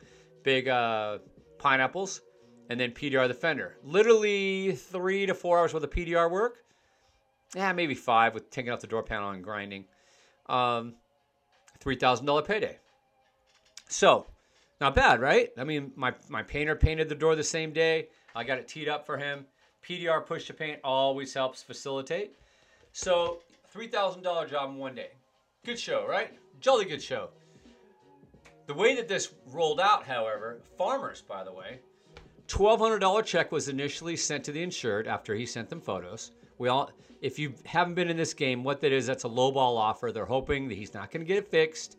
big 0.42 0.68
uh, 0.68 1.18
pineapples, 1.58 2.20
and 2.70 2.78
then 2.78 2.92
PDR 2.92 3.28
the 3.28 3.34
fender. 3.34 3.76
Literally 3.82 4.72
three 4.72 5.26
to 5.26 5.34
four 5.34 5.58
hours 5.58 5.74
worth 5.74 5.82
of 5.82 5.90
PDR 5.90 6.30
work. 6.30 6.58
Yeah, 7.54 7.72
maybe 7.72 7.94
five 7.94 8.34
with 8.34 8.50
taking 8.50 8.72
off 8.72 8.80
the 8.80 8.86
door 8.86 9.02
panel 9.02 9.30
and 9.30 9.42
grinding. 9.42 9.84
Um, 10.48 10.94
$3,000 11.80 12.44
payday. 12.44 12.78
So, 13.88 14.26
not 14.80 14.94
bad, 14.94 15.20
right? 15.20 15.50
I 15.58 15.64
mean, 15.64 15.92
my, 15.96 16.12
my 16.28 16.42
painter 16.42 16.76
painted 16.76 17.08
the 17.08 17.14
door 17.14 17.34
the 17.34 17.44
same 17.44 17.72
day. 17.72 18.08
I 18.34 18.44
got 18.44 18.58
it 18.58 18.68
teed 18.68 18.88
up 18.88 19.06
for 19.06 19.16
him. 19.16 19.46
PDR 19.86 20.24
push 20.26 20.46
to 20.46 20.54
paint 20.54 20.80
always 20.84 21.32
helps 21.32 21.62
facilitate. 21.62 22.32
So 22.92 23.40
$3,000 23.74 24.50
job 24.50 24.70
in 24.70 24.76
one 24.76 24.94
day. 24.94 25.10
Good 25.64 25.78
show, 25.78 26.06
right? 26.06 26.32
Jolly 26.60 26.84
good 26.84 27.02
show. 27.02 27.30
The 28.66 28.74
way 28.74 28.96
that 28.96 29.08
this 29.08 29.32
rolled 29.46 29.80
out, 29.80 30.04
however, 30.04 30.60
farmers, 30.76 31.22
by 31.22 31.44
the 31.44 31.52
way, 31.52 31.78
$1,200 32.48 33.24
check 33.24 33.52
was 33.52 33.68
initially 33.68 34.16
sent 34.16 34.44
to 34.44 34.52
the 34.52 34.62
insured 34.62 35.06
after 35.06 35.34
he 35.34 35.46
sent 35.46 35.68
them 35.68 35.80
photos. 35.80 36.32
We 36.58 36.68
all, 36.68 36.90
if 37.20 37.38
you 37.38 37.54
haven't 37.64 37.94
been 37.94 38.08
in 38.08 38.16
this 38.16 38.34
game, 38.34 38.64
what 38.64 38.80
that 38.80 38.92
is, 38.92 39.06
that's 39.06 39.24
a 39.24 39.28
lowball 39.28 39.76
offer. 39.76 40.10
They're 40.12 40.24
hoping 40.24 40.68
that 40.68 40.76
he's 40.76 40.94
not 40.94 41.10
going 41.10 41.20
to 41.20 41.26
get 41.26 41.38
it 41.38 41.48
fixed, 41.48 41.98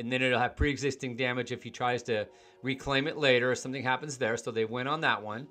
and 0.00 0.10
then 0.10 0.22
it'll 0.22 0.38
have 0.38 0.56
pre-existing 0.56 1.14
damage 1.14 1.52
if 1.52 1.62
he 1.62 1.70
tries 1.70 2.02
to 2.04 2.26
reclaim 2.62 3.06
it 3.06 3.18
later 3.18 3.50
or 3.50 3.54
something 3.54 3.82
happens 3.82 4.16
there. 4.16 4.36
So 4.36 4.50
they 4.50 4.64
went 4.64 4.88
on 4.88 5.00
that 5.02 5.22
one, 5.22 5.46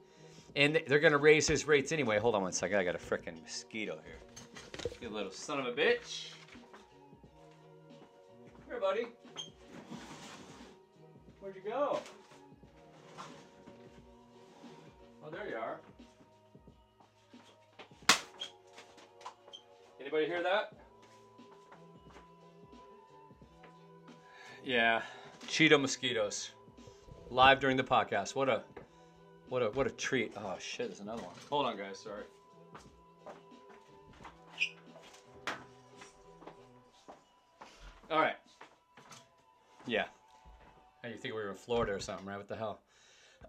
and 0.56 0.82
they're 0.88 1.00
going 1.00 1.14
to 1.14 1.20
raise 1.20 1.48
his 1.48 1.68
rates 1.68 1.92
anyway. 1.92 2.20
Hold 2.20 2.36
on 2.36 2.42
one 2.42 2.52
second. 2.52 2.78
I 2.78 2.84
got 2.84 2.96
a 2.96 2.98
freaking 2.98 3.42
mosquito 3.42 4.00
here. 4.04 4.90
You 5.02 5.10
little 5.10 5.32
son 5.32 5.60
of 5.60 5.68
a 5.68 5.72
bitch. 5.72 6.34
Here, 8.68 8.80
buddy. 8.80 9.06
Where'd 11.40 11.56
you 11.56 11.70
go? 11.70 12.00
Oh, 15.24 15.30
there 15.32 15.48
you 15.48 15.56
are. 15.56 15.80
Anybody 20.02 20.26
hear 20.26 20.42
that? 20.42 20.79
Yeah, 24.64 25.02
Cheeto 25.48 25.80
mosquitoes. 25.80 26.52
Live 27.30 27.60
during 27.60 27.78
the 27.78 27.84
podcast. 27.84 28.36
What 28.36 28.50
a 28.50 28.64
what 29.48 29.62
a 29.62 29.70
what 29.72 29.88
a 29.88 29.92
treat. 29.92 30.34
Oh 30.38 30.56
shit, 30.60 30.88
there's 30.88 31.00
another 31.00 31.22
one. 31.22 31.34
Hold 31.50 31.66
on 31.66 31.78
guys, 31.78 32.00
sorry. 32.00 32.24
All 38.12 38.20
right. 38.20 38.36
Yeah. 39.86 40.06
And 41.04 41.14
you 41.14 41.20
think 41.20 41.34
we 41.34 41.42
were 41.42 41.52
in 41.52 41.56
Florida 41.56 41.94
or 41.94 42.00
something, 42.00 42.26
right? 42.26 42.38
What 42.38 42.48
the 42.48 42.56
hell? 42.56 42.82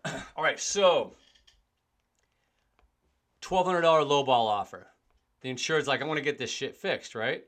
All 0.36 0.44
right, 0.44 0.60
so 0.60 1.12
$1,200 3.42 3.82
lowball 3.82 4.28
offer. 4.28 4.86
The 5.40 5.50
insured's 5.50 5.88
like, 5.88 6.02
I 6.02 6.04
want 6.04 6.18
to 6.18 6.24
get 6.24 6.38
this 6.38 6.50
shit 6.50 6.76
fixed, 6.76 7.14
right? 7.14 7.44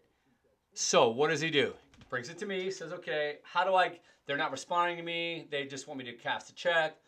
So 0.75 1.11
what 1.11 1.29
does 1.29 1.41
he 1.41 1.51
do? 1.51 1.75
Brings 2.13 2.29
it 2.29 2.37
to 2.41 2.47
me, 2.47 2.71
says, 2.71 2.93
okay, 2.93 3.39
how 3.43 3.65
do 3.65 3.75
I, 3.75 3.99
they're 4.27 4.37
not 4.37 4.53
responding 4.53 4.99
to 4.99 5.03
me. 5.03 5.47
They 5.51 5.65
just 5.65 5.89
want 5.89 5.97
me 5.97 6.05
to 6.05 6.13
cast 6.13 6.51
a 6.51 6.55
check. 6.55 6.99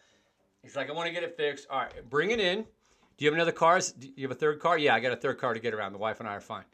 He's 0.63 0.77
like, 0.77 0.89
I 0.89 0.95
want 0.95 1.09
to 1.09 1.13
get 1.13 1.23
it 1.23 1.37
fixed. 1.37 1.67
All 1.69 1.81
right, 1.81 1.93
bring 2.09 2.31
it 2.31 2.41
in. 2.41 2.63
Do 2.63 2.67
you 3.19 3.27
have 3.27 3.35
another 3.35 3.53
car? 3.53 3.79
Do 3.99 4.09
you 4.17 4.27
have 4.27 4.35
a 4.35 4.41
third 4.41 4.61
car? 4.61 4.79
Yeah, 4.79 4.95
I 4.95 5.01
got 5.01 5.13
a 5.13 5.17
third 5.17 5.37
car 5.37 5.53
to 5.53 5.61
get 5.61 5.75
around. 5.75 5.93
The 5.93 5.99
wife 5.99 6.21
and 6.21 6.29
I 6.29 6.37
are 6.37 6.41
fine. 6.41 6.65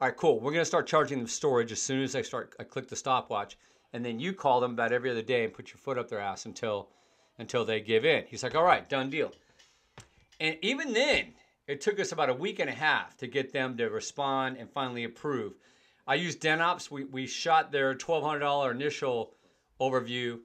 All 0.00 0.08
right, 0.08 0.16
cool. 0.16 0.40
We're 0.40 0.50
going 0.50 0.62
to 0.62 0.64
start 0.64 0.88
charging 0.88 1.18
them 1.18 1.28
storage 1.28 1.70
as 1.70 1.80
soon 1.80 2.02
as 2.02 2.16
I 2.16 2.22
start, 2.22 2.56
I 2.58 2.64
click 2.64 2.88
the 2.88 2.96
stopwatch. 2.96 3.56
And 3.92 4.04
then 4.04 4.18
you 4.18 4.32
call 4.32 4.58
them 4.58 4.72
about 4.72 4.90
every 4.90 5.12
other 5.12 5.22
day 5.22 5.44
and 5.44 5.54
put 5.54 5.68
your 5.68 5.78
foot 5.78 5.96
up 5.96 6.08
their 6.08 6.18
ass 6.18 6.44
until, 6.44 6.88
until 7.38 7.64
they 7.64 7.80
give 7.80 8.04
in. 8.04 8.24
He's 8.26 8.42
like, 8.42 8.56
all 8.56 8.64
right, 8.64 8.88
done 8.88 9.10
deal. 9.10 9.30
And 10.40 10.56
even 10.60 10.92
then, 10.92 11.34
it 11.68 11.80
took 11.80 12.00
us 12.00 12.10
about 12.10 12.30
a 12.30 12.34
week 12.34 12.58
and 12.58 12.68
a 12.68 12.74
half 12.74 13.16
to 13.18 13.28
get 13.28 13.52
them 13.52 13.76
to 13.76 13.86
respond 13.90 14.56
and 14.56 14.68
finally 14.68 15.04
approve. 15.04 15.54
I 16.06 16.14
used 16.14 16.40
DenOps. 16.40 16.90
We, 16.90 17.04
we 17.04 17.26
shot 17.26 17.72
their 17.72 17.94
$1,200 17.94 18.70
initial 18.70 19.34
overview 19.80 20.38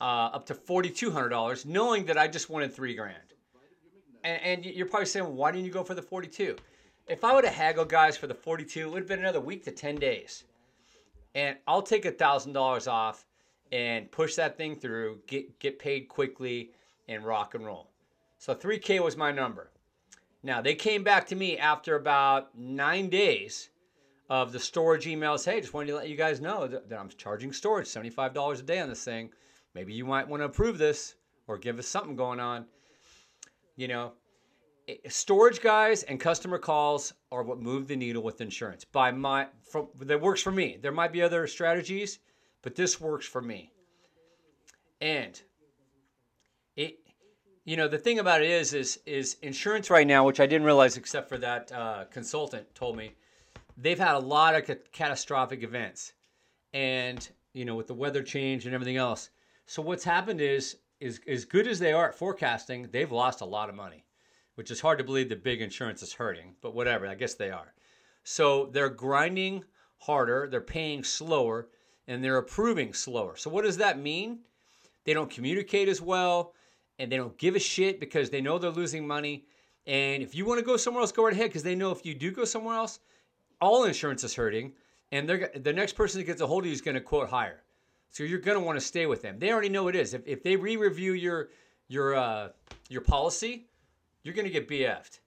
uh, 0.00 0.30
up 0.32 0.46
to 0.46 0.54
$4,200, 0.54 1.66
knowing 1.66 2.04
that 2.06 2.18
I 2.18 2.28
just 2.28 2.48
wanted 2.50 2.72
three 2.72 2.94
grand. 2.94 3.16
And, 4.24 4.42
and 4.42 4.64
you're 4.64 4.86
probably 4.86 5.06
saying, 5.06 5.36
why 5.36 5.50
didn't 5.50 5.66
you 5.66 5.72
go 5.72 5.84
for 5.84 5.94
the 5.94 6.02
42? 6.02 6.56
If 7.08 7.24
I 7.24 7.34
would 7.34 7.44
have 7.44 7.54
haggled 7.54 7.88
guys 7.88 8.16
for 8.16 8.26
the 8.26 8.34
42, 8.34 8.80
it 8.80 8.90
would 8.90 8.98
have 9.00 9.08
been 9.08 9.18
another 9.18 9.40
week 9.40 9.64
to 9.64 9.72
10 9.72 9.96
days. 9.96 10.44
And 11.34 11.56
I'll 11.66 11.82
take 11.82 12.04
$1,000 12.04 12.90
off 12.90 13.26
and 13.72 14.10
push 14.10 14.34
that 14.36 14.56
thing 14.56 14.76
through, 14.76 15.20
get, 15.26 15.58
get 15.58 15.78
paid 15.78 16.02
quickly, 16.08 16.70
and 17.08 17.24
rock 17.24 17.54
and 17.54 17.64
roll. 17.64 17.88
So 18.38 18.54
3K 18.54 19.02
was 19.02 19.16
my 19.16 19.32
number. 19.32 19.70
Now, 20.42 20.60
they 20.60 20.74
came 20.74 21.02
back 21.02 21.26
to 21.28 21.36
me 21.36 21.56
after 21.58 21.96
about 21.96 22.56
nine 22.56 23.08
days 23.08 23.70
of 24.32 24.50
the 24.50 24.58
storage 24.58 25.04
emails. 25.04 25.44
Hey, 25.44 25.60
just 25.60 25.74
wanted 25.74 25.88
to 25.88 25.96
let 25.96 26.08
you 26.08 26.16
guys 26.16 26.40
know 26.40 26.66
that, 26.66 26.88
that 26.88 26.98
I'm 26.98 27.10
charging 27.18 27.52
storage 27.52 27.86
$75 27.86 28.58
a 28.58 28.62
day 28.62 28.80
on 28.80 28.88
this 28.88 29.04
thing. 29.04 29.28
Maybe 29.74 29.92
you 29.92 30.06
might 30.06 30.26
want 30.26 30.40
to 30.40 30.46
approve 30.46 30.78
this 30.78 31.16
or 31.46 31.58
give 31.58 31.78
us 31.78 31.86
something 31.86 32.16
going 32.16 32.40
on. 32.40 32.64
You 33.76 33.88
know, 33.88 34.12
storage 35.10 35.60
guys 35.60 36.02
and 36.04 36.18
customer 36.18 36.56
calls 36.56 37.12
are 37.30 37.42
what 37.42 37.60
move 37.60 37.88
the 37.88 37.94
needle 37.94 38.22
with 38.22 38.40
insurance. 38.40 38.86
By 38.86 39.10
my, 39.10 39.48
from, 39.70 39.88
that 40.00 40.22
works 40.22 40.40
for 40.40 40.50
me. 40.50 40.78
There 40.80 40.92
might 40.92 41.12
be 41.12 41.20
other 41.20 41.46
strategies, 41.46 42.18
but 42.62 42.74
this 42.74 42.98
works 42.98 43.26
for 43.26 43.42
me. 43.42 43.70
And 45.02 45.38
it, 46.74 47.00
you 47.66 47.76
know 47.76 47.86
the 47.86 47.98
thing 47.98 48.18
about 48.18 48.40
it 48.40 48.48
is 48.48 48.72
is 48.72 48.98
is 49.04 49.36
insurance 49.42 49.90
right 49.90 50.06
now 50.06 50.24
which 50.24 50.40
i 50.40 50.46
didn't 50.46 50.64
realize 50.64 50.96
except 50.96 51.28
for 51.28 51.38
that 51.38 51.70
uh, 51.70 52.04
consultant 52.10 52.66
told 52.74 52.96
me 52.96 53.14
they've 53.76 53.98
had 53.98 54.14
a 54.14 54.18
lot 54.18 54.54
of 54.54 54.66
ca- 54.66 54.82
catastrophic 54.92 55.62
events 55.62 56.12
and 56.72 57.30
you 57.52 57.64
know 57.64 57.74
with 57.74 57.86
the 57.86 57.94
weather 57.94 58.22
change 58.22 58.66
and 58.66 58.74
everything 58.74 58.96
else. 58.96 59.30
So 59.66 59.82
what's 59.82 60.04
happened 60.04 60.40
is 60.40 60.76
is 61.00 61.20
as 61.26 61.44
good 61.44 61.66
as 61.66 61.78
they 61.78 61.92
are 61.92 62.08
at 62.08 62.14
forecasting 62.14 62.88
they've 62.92 63.10
lost 63.10 63.40
a 63.40 63.44
lot 63.44 63.68
of 63.68 63.74
money 63.74 64.04
which 64.54 64.70
is 64.70 64.80
hard 64.80 64.98
to 64.98 65.04
believe 65.04 65.28
the 65.28 65.36
big 65.36 65.60
insurance 65.60 66.02
is 66.02 66.12
hurting 66.12 66.54
but 66.60 66.74
whatever 66.74 67.06
i 67.06 67.14
guess 67.14 67.34
they 67.34 67.50
are. 67.50 67.74
So 68.24 68.66
they're 68.66 68.88
grinding 68.88 69.64
harder 69.98 70.48
they're 70.50 70.60
paying 70.60 71.02
slower 71.02 71.68
and 72.08 72.22
they're 72.22 72.38
approving 72.38 72.92
slower. 72.92 73.36
So 73.36 73.50
what 73.50 73.64
does 73.64 73.76
that 73.78 73.98
mean? 73.98 74.40
They 75.04 75.14
don't 75.14 75.30
communicate 75.30 75.88
as 75.88 76.00
well 76.00 76.54
and 76.98 77.10
they 77.10 77.16
don't 77.16 77.36
give 77.38 77.56
a 77.56 77.60
shit 77.60 78.00
because 78.00 78.30
they 78.30 78.40
know 78.40 78.58
they're 78.58 78.70
losing 78.70 79.06
money. 79.06 79.44
And 79.86 80.22
if 80.22 80.34
you 80.34 80.44
want 80.44 80.60
to 80.60 80.64
go 80.64 80.76
somewhere 80.76 81.00
else, 81.00 81.12
go 81.12 81.24
right 81.24 81.32
ahead 81.32 81.48
because 81.48 81.62
they 81.62 81.74
know 81.74 81.90
if 81.90 82.06
you 82.06 82.14
do 82.14 82.30
go 82.30 82.44
somewhere 82.44 82.76
else, 82.76 83.00
all 83.62 83.84
insurance 83.84 84.24
is 84.24 84.34
hurting, 84.34 84.72
and 85.12 85.28
they're 85.28 85.50
the 85.54 85.72
next 85.72 85.94
person 85.94 86.20
that 86.20 86.24
gets 86.24 86.40
a 86.40 86.46
hold 86.46 86.64
of 86.64 86.66
you 86.66 86.72
is 86.72 86.80
going 86.80 86.96
to 86.96 87.00
quote 87.00 87.30
higher. 87.30 87.62
So 88.10 88.24
you're 88.24 88.40
going 88.40 88.58
to 88.58 88.64
want 88.64 88.78
to 88.78 88.84
stay 88.84 89.06
with 89.06 89.22
them. 89.22 89.38
They 89.38 89.50
already 89.50 89.70
know 89.70 89.88
it 89.88 89.96
is. 89.96 90.12
If, 90.12 90.20
if 90.26 90.42
they 90.42 90.56
re-review 90.56 91.14
your 91.14 91.48
your 91.88 92.14
uh, 92.14 92.48
your 92.90 93.00
policy, 93.00 93.68
you're 94.22 94.34
going 94.34 94.46
to 94.46 94.50
get 94.50 94.68
BF'd, 94.68 95.20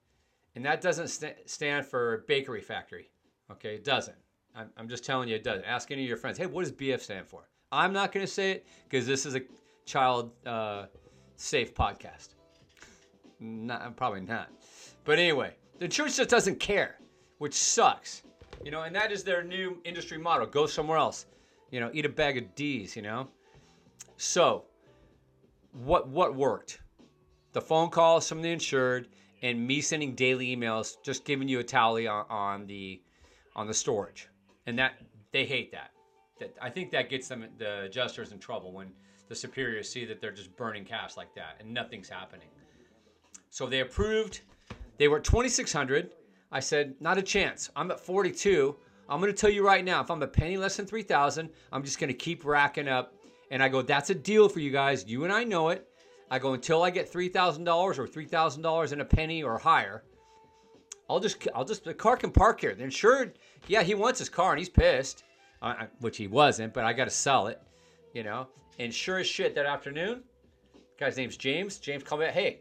and 0.54 0.64
that 0.64 0.80
doesn't 0.80 1.08
st- 1.08 1.50
stand 1.50 1.86
for 1.86 2.24
bakery 2.28 2.60
factory. 2.60 3.10
Okay, 3.50 3.74
it 3.74 3.84
doesn't. 3.84 4.16
I'm, 4.54 4.70
I'm 4.76 4.88
just 4.88 5.04
telling 5.04 5.28
you, 5.28 5.34
it 5.34 5.42
doesn't. 5.42 5.64
Ask 5.64 5.90
any 5.90 6.02
of 6.02 6.08
your 6.08 6.16
friends. 6.16 6.38
Hey, 6.38 6.46
what 6.46 6.62
does 6.62 6.72
BF 6.72 7.00
stand 7.00 7.26
for? 7.26 7.48
I'm 7.72 7.92
not 7.92 8.12
going 8.12 8.24
to 8.24 8.32
say 8.32 8.52
it 8.52 8.66
because 8.88 9.06
this 9.06 9.26
is 9.26 9.34
a 9.34 9.42
child. 9.86 10.30
Uh, 10.46 10.86
safe 11.36 11.74
podcast. 11.74 12.28
Not, 13.38 13.96
probably 13.96 14.22
not. 14.22 14.50
But 15.04 15.18
anyway, 15.18 15.54
the 15.78 15.88
church 15.88 16.16
just 16.16 16.30
doesn't 16.30 16.58
care, 16.58 16.96
which 17.38 17.54
sucks. 17.54 18.22
You 18.64 18.70
know, 18.70 18.82
and 18.82 18.94
that 18.96 19.12
is 19.12 19.22
their 19.22 19.44
new 19.44 19.78
industry 19.84 20.18
model. 20.18 20.46
Go 20.46 20.66
somewhere 20.66 20.98
else. 20.98 21.26
You 21.70 21.80
know, 21.80 21.90
eat 21.92 22.04
a 22.04 22.08
bag 22.08 22.38
of 22.38 22.54
D's, 22.54 22.96
you 22.96 23.02
know? 23.02 23.28
So, 24.16 24.64
what 25.72 26.08
what 26.08 26.34
worked? 26.34 26.80
The 27.52 27.60
phone 27.60 27.90
calls 27.90 28.28
from 28.28 28.42
the 28.42 28.50
insured 28.50 29.08
and 29.42 29.66
me 29.66 29.80
sending 29.80 30.14
daily 30.14 30.56
emails 30.56 30.96
just 31.02 31.24
giving 31.24 31.48
you 31.48 31.58
a 31.58 31.64
tally 31.64 32.06
on, 32.06 32.24
on 32.30 32.66
the 32.66 33.02
on 33.54 33.66
the 33.66 33.74
storage. 33.74 34.28
And 34.66 34.78
that 34.78 34.94
they 35.32 35.44
hate 35.44 35.72
that. 35.72 35.90
That 36.40 36.56
I 36.60 36.70
think 36.70 36.90
that 36.92 37.10
gets 37.10 37.28
them 37.28 37.46
the 37.58 37.82
adjusters 37.82 38.32
in 38.32 38.38
trouble 38.38 38.72
when 38.72 38.88
the 39.28 39.34
superiors 39.34 39.88
see 39.88 40.04
that 40.04 40.20
they're 40.20 40.32
just 40.32 40.56
burning 40.56 40.84
cash 40.84 41.16
like 41.16 41.34
that 41.34 41.56
and 41.60 41.72
nothing's 41.72 42.08
happening. 42.08 42.48
So 43.50 43.66
they 43.66 43.80
approved. 43.80 44.40
They 44.98 45.08
were 45.08 45.18
at 45.18 45.24
2,600. 45.24 46.10
I 46.52 46.60
said, 46.60 46.94
not 47.00 47.18
a 47.18 47.22
chance. 47.22 47.70
I'm 47.76 47.90
at 47.90 48.00
42. 48.00 48.76
I'm 49.08 49.20
going 49.20 49.32
to 49.32 49.38
tell 49.38 49.50
you 49.50 49.64
right 49.64 49.84
now, 49.84 50.00
if 50.00 50.10
I'm 50.10 50.22
a 50.22 50.26
penny 50.26 50.56
less 50.56 50.76
than 50.76 50.86
3,000, 50.86 51.50
I'm 51.72 51.82
just 51.84 51.98
going 51.98 52.08
to 52.08 52.14
keep 52.14 52.44
racking 52.44 52.88
up. 52.88 53.14
And 53.50 53.62
I 53.62 53.68
go, 53.68 53.82
that's 53.82 54.10
a 54.10 54.14
deal 54.14 54.48
for 54.48 54.60
you 54.60 54.70
guys. 54.70 55.04
You 55.06 55.24
and 55.24 55.32
I 55.32 55.44
know 55.44 55.68
it. 55.68 55.88
I 56.30 56.38
go 56.38 56.54
until 56.54 56.82
I 56.82 56.90
get 56.90 57.12
$3,000 57.12 57.98
or 57.98 58.06
$3,000 58.06 58.92
in 58.92 59.00
a 59.00 59.04
penny 59.04 59.42
or 59.42 59.58
higher. 59.58 60.02
I'll 61.08 61.20
just, 61.20 61.46
I'll 61.54 61.64
just, 61.64 61.84
the 61.84 61.94
car 61.94 62.16
can 62.16 62.32
park 62.32 62.60
here. 62.60 62.74
The 62.74 62.82
insured, 62.82 63.38
yeah, 63.68 63.82
he 63.82 63.94
wants 63.94 64.18
his 64.18 64.28
car 64.28 64.50
and 64.50 64.58
he's 64.58 64.68
pissed, 64.68 65.22
uh, 65.62 65.86
which 66.00 66.16
he 66.16 66.26
wasn't, 66.26 66.74
but 66.74 66.84
I 66.84 66.92
got 66.92 67.04
to 67.04 67.10
sell 67.10 67.46
it, 67.46 67.62
you 68.12 68.24
know. 68.24 68.48
And 68.80 68.92
sure 68.92 69.18
as 69.18 69.26
shit, 69.26 69.54
that 69.54 69.66
afternoon, 69.66 70.22
guy's 70.98 71.16
name's 71.16 71.36
James. 71.36 71.78
James 71.78 72.02
called 72.02 72.22
me. 72.22 72.26
Hey, 72.26 72.60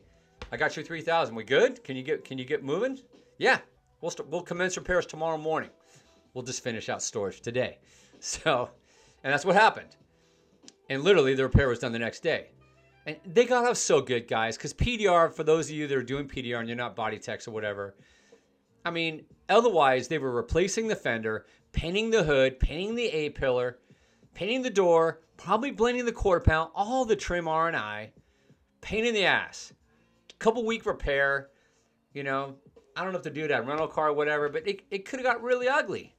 I 0.51 0.57
got 0.57 0.77
you 0.77 0.83
three 0.83 1.01
thousand. 1.01 1.35
We 1.35 1.43
good? 1.43 1.83
Can 1.83 1.97
you 1.97 2.03
get 2.03 2.23
Can 2.23 2.37
you 2.37 2.45
get 2.45 2.63
moving? 2.63 2.99
Yeah, 3.37 3.59
we'll 4.05 4.25
we 4.25 4.31
we'll 4.31 4.41
commence 4.41 4.77
repairs 4.77 5.05
tomorrow 5.05 5.37
morning. 5.37 5.71
We'll 6.33 6.43
just 6.43 6.63
finish 6.63 6.89
out 6.89 7.01
storage 7.01 7.41
today. 7.41 7.79
So, 8.21 8.71
and 9.23 9.31
that's 9.31 9.45
what 9.45 9.55
happened. 9.55 9.97
And 10.89 11.03
literally, 11.03 11.35
the 11.35 11.43
repair 11.43 11.67
was 11.67 11.77
done 11.77 11.91
the 11.91 11.99
next 11.99 12.23
day. 12.23 12.47
And 13.05 13.17
they 13.23 13.45
got 13.45 13.65
off 13.65 13.77
so 13.77 14.01
good, 14.01 14.27
guys, 14.27 14.57
because 14.57 14.73
PDR, 14.73 15.31
for 15.31 15.43
those 15.43 15.69
of 15.69 15.75
you 15.75 15.85
that 15.85 15.95
are 15.95 16.01
doing 16.01 16.27
PDR 16.27 16.59
and 16.59 16.67
you're 16.67 16.77
not 16.77 16.95
body 16.95 17.19
techs 17.19 17.47
or 17.47 17.51
whatever, 17.51 17.93
I 18.83 18.89
mean, 18.89 19.25
otherwise 19.47 20.07
they 20.07 20.17
were 20.17 20.31
replacing 20.31 20.87
the 20.87 20.95
fender, 20.95 21.45
painting 21.71 22.09
the 22.09 22.23
hood, 22.23 22.59
painting 22.59 22.95
the 22.95 23.09
A 23.09 23.29
pillar, 23.29 23.77
painting 24.33 24.63
the 24.63 24.71
door, 24.71 25.21
probably 25.37 25.69
blending 25.69 26.05
the 26.05 26.11
quarter 26.11 26.41
pound, 26.41 26.71
all 26.73 27.05
the 27.05 27.17
trim 27.17 27.47
R 27.47 27.67
and 27.67 27.77
I, 27.77 28.11
pain 28.81 29.05
in 29.05 29.13
the 29.13 29.25
ass. 29.25 29.71
Couple 30.39 30.65
week 30.65 30.87
repair, 30.87 31.49
you 32.13 32.23
know. 32.23 32.55
I 32.95 33.03
don't 33.03 33.11
know 33.11 33.17
if 33.17 33.23
to 33.23 33.29
do 33.29 33.47
that 33.47 33.67
rental 33.67 33.87
car 33.87 34.09
or 34.09 34.13
whatever, 34.13 34.47
but 34.49 34.67
it, 34.67 34.81
it 34.89 35.05
could 35.05 35.19
have 35.19 35.25
got 35.25 35.43
really 35.43 35.67
ugly. 35.67 36.15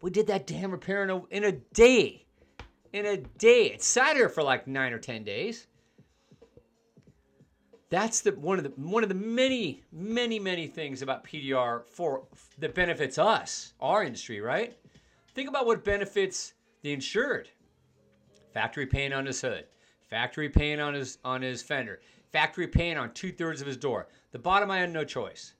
We 0.00 0.10
did 0.10 0.26
that 0.28 0.46
damn 0.46 0.72
repair 0.72 1.04
in 1.04 1.10
a, 1.10 1.24
in 1.26 1.44
a 1.44 1.52
day. 1.52 2.26
In 2.92 3.06
a 3.06 3.16
day. 3.18 3.66
It 3.66 3.82
sat 3.82 4.16
here 4.16 4.28
for 4.28 4.42
like 4.42 4.66
nine 4.66 4.92
or 4.92 4.98
ten 4.98 5.22
days. 5.22 5.66
That's 7.90 8.20
the 8.20 8.32
one 8.32 8.58
of 8.58 8.64
the 8.64 8.70
one 8.80 9.02
of 9.02 9.08
the 9.08 9.16
many, 9.16 9.82
many, 9.92 10.38
many 10.38 10.68
things 10.68 11.02
about 11.02 11.24
PDR 11.24 11.84
for 11.88 12.24
that 12.58 12.74
benefits 12.74 13.18
us, 13.18 13.72
our 13.80 14.04
industry, 14.04 14.40
right? 14.40 14.76
Think 15.34 15.48
about 15.48 15.66
what 15.66 15.84
benefits 15.84 16.54
the 16.82 16.92
insured. 16.92 17.48
Factory 18.54 18.86
paint 18.86 19.12
on 19.12 19.26
his 19.26 19.40
hood, 19.40 19.64
factory 20.08 20.48
paint 20.48 20.80
on 20.80 20.94
his 20.94 21.18
on 21.24 21.42
his 21.42 21.62
fender, 21.62 22.00
factory 22.32 22.68
paint 22.68 22.98
on 22.98 23.12
two 23.12 23.32
thirds 23.32 23.60
of 23.60 23.66
his 23.66 23.76
door. 23.76 24.08
The 24.30 24.38
bottom 24.38 24.70
I 24.70 24.78
had 24.78 24.92
no 24.92 25.04
choice. 25.04 25.54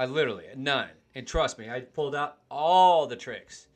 I 0.00 0.06
literally 0.06 0.46
none. 0.56 0.88
And 1.14 1.26
trust 1.26 1.58
me, 1.58 1.68
I 1.68 1.80
pulled 1.80 2.14
out 2.14 2.38
all 2.50 3.06
the 3.06 3.16
tricks, 3.16 3.66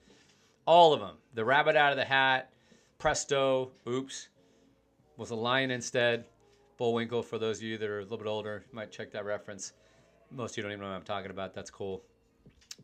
all 0.67 0.95
of 0.95 1.01
them. 1.01 1.17
The 1.35 1.45
rabbit 1.45 1.77
out 1.77 1.93
of 1.93 1.99
the 1.99 2.05
hat, 2.07 2.51
presto, 2.97 3.73
oops, 3.87 4.29
was 5.19 5.33
a 5.33 5.35
lion 5.35 5.71
instead. 5.71 6.25
Bullwinkle, 6.79 7.23
for 7.23 7.37
those 7.37 7.59
of 7.59 7.65
you 7.65 7.77
that 7.77 7.91
are 7.91 7.99
a 7.99 8.03
little 8.05 8.17
bit 8.17 8.27
older, 8.27 8.65
might 8.73 8.91
check 8.91 9.11
that 9.11 9.27
reference. 9.27 9.75
Most 10.31 10.53
of 10.53 10.57
you 10.57 10.63
don't 10.63 10.73
even 10.73 10.81
know 10.81 10.89
what 10.89 10.97
I'm 10.97 11.03
talking 11.03 11.31
about. 11.31 11.53
That's 11.53 11.69
cool. 11.69 12.03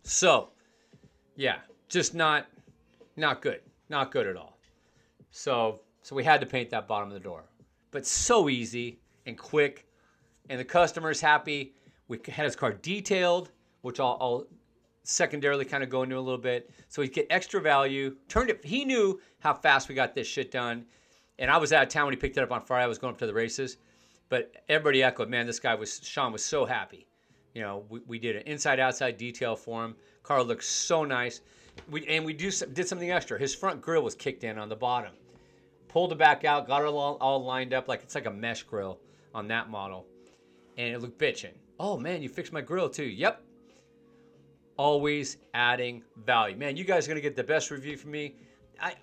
So, 0.02 0.50
yeah, 1.34 1.60
just 1.88 2.14
not 2.14 2.46
not 3.16 3.40
good. 3.40 3.62
Not 3.88 4.12
good 4.12 4.26
at 4.26 4.36
all. 4.36 4.58
So, 5.30 5.80
so 6.02 6.14
we 6.14 6.24
had 6.24 6.42
to 6.42 6.46
paint 6.46 6.68
that 6.70 6.86
bottom 6.86 7.08
of 7.08 7.14
the 7.14 7.20
door. 7.20 7.44
But 7.90 8.06
so 8.06 8.50
easy 8.50 9.00
and 9.24 9.38
quick, 9.38 9.86
and 10.50 10.60
the 10.60 10.64
customer's 10.64 11.22
happy. 11.22 11.72
We 12.10 12.18
had 12.28 12.44
his 12.44 12.56
car 12.56 12.72
detailed, 12.72 13.50
which 13.80 14.00
I'll, 14.00 14.18
I'll 14.20 14.46
secondarily 15.04 15.64
kind 15.64 15.82
of 15.82 15.88
go 15.88 16.02
into 16.02 16.18
a 16.18 16.20
little 16.20 16.36
bit. 16.36 16.70
So 16.88 17.00
he'd 17.00 17.14
get 17.14 17.26
extra 17.30 17.60
value. 17.60 18.16
Turned 18.28 18.50
it. 18.50 18.62
He 18.64 18.84
knew 18.84 19.20
how 19.38 19.54
fast 19.54 19.88
we 19.88 19.94
got 19.94 20.14
this 20.14 20.26
shit 20.26 20.50
done 20.50 20.84
and 21.40 21.50
I 21.50 21.56
was 21.56 21.72
out 21.72 21.82
of 21.82 21.88
town 21.88 22.04
when 22.04 22.12
he 22.12 22.20
picked 22.20 22.36
it 22.36 22.42
up 22.42 22.52
on 22.52 22.60
Friday. 22.60 22.84
I 22.84 22.86
was 22.86 22.98
going 22.98 23.14
up 23.14 23.18
to 23.18 23.26
the 23.26 23.34
races, 23.34 23.78
but 24.28 24.52
everybody 24.68 25.02
echoed, 25.02 25.28
"Man, 25.28 25.46
this 25.46 25.58
guy 25.58 25.74
was 25.74 26.00
Sean 26.04 26.32
was 26.32 26.44
so 26.44 26.64
happy." 26.64 27.08
You 27.54 27.62
know, 27.62 27.84
we, 27.88 28.00
we 28.06 28.18
did 28.20 28.36
an 28.36 28.42
inside 28.42 28.78
outside 28.78 29.16
detail 29.16 29.56
for 29.56 29.84
him. 29.84 29.96
Car 30.22 30.44
looks 30.44 30.68
so 30.68 31.04
nice. 31.04 31.40
We 31.90 32.06
and 32.06 32.24
we 32.24 32.34
do 32.34 32.50
did 32.50 32.86
something 32.86 33.10
extra. 33.10 33.38
His 33.38 33.54
front 33.54 33.80
grill 33.80 34.02
was 34.02 34.14
kicked 34.14 34.44
in 34.44 34.58
on 34.58 34.68
the 34.68 34.76
bottom. 34.76 35.12
Pulled 35.88 36.12
it 36.12 36.18
back 36.18 36.44
out, 36.44 36.68
got 36.68 36.82
it 36.82 36.86
all, 36.86 37.16
all 37.20 37.42
lined 37.42 37.74
up 37.74 37.88
like 37.88 38.02
it's 38.02 38.14
like 38.14 38.26
a 38.26 38.30
mesh 38.30 38.62
grill 38.62 39.00
on 39.34 39.48
that 39.48 39.70
model, 39.70 40.06
and 40.76 40.94
it 40.94 41.00
looked 41.00 41.18
bitching. 41.18 41.54
Oh 41.82 41.96
man, 41.96 42.22
you 42.22 42.28
fixed 42.28 42.52
my 42.52 42.60
grill 42.60 42.90
too. 42.90 43.06
Yep. 43.06 43.42
Always 44.76 45.38
adding 45.54 46.02
value. 46.26 46.54
Man, 46.54 46.76
you 46.76 46.84
guys 46.84 47.06
are 47.06 47.08
gonna 47.08 47.22
get 47.22 47.36
the 47.36 47.42
best 47.42 47.70
review 47.70 47.96
from 47.96 48.10
me. 48.10 48.34
I 48.78 48.96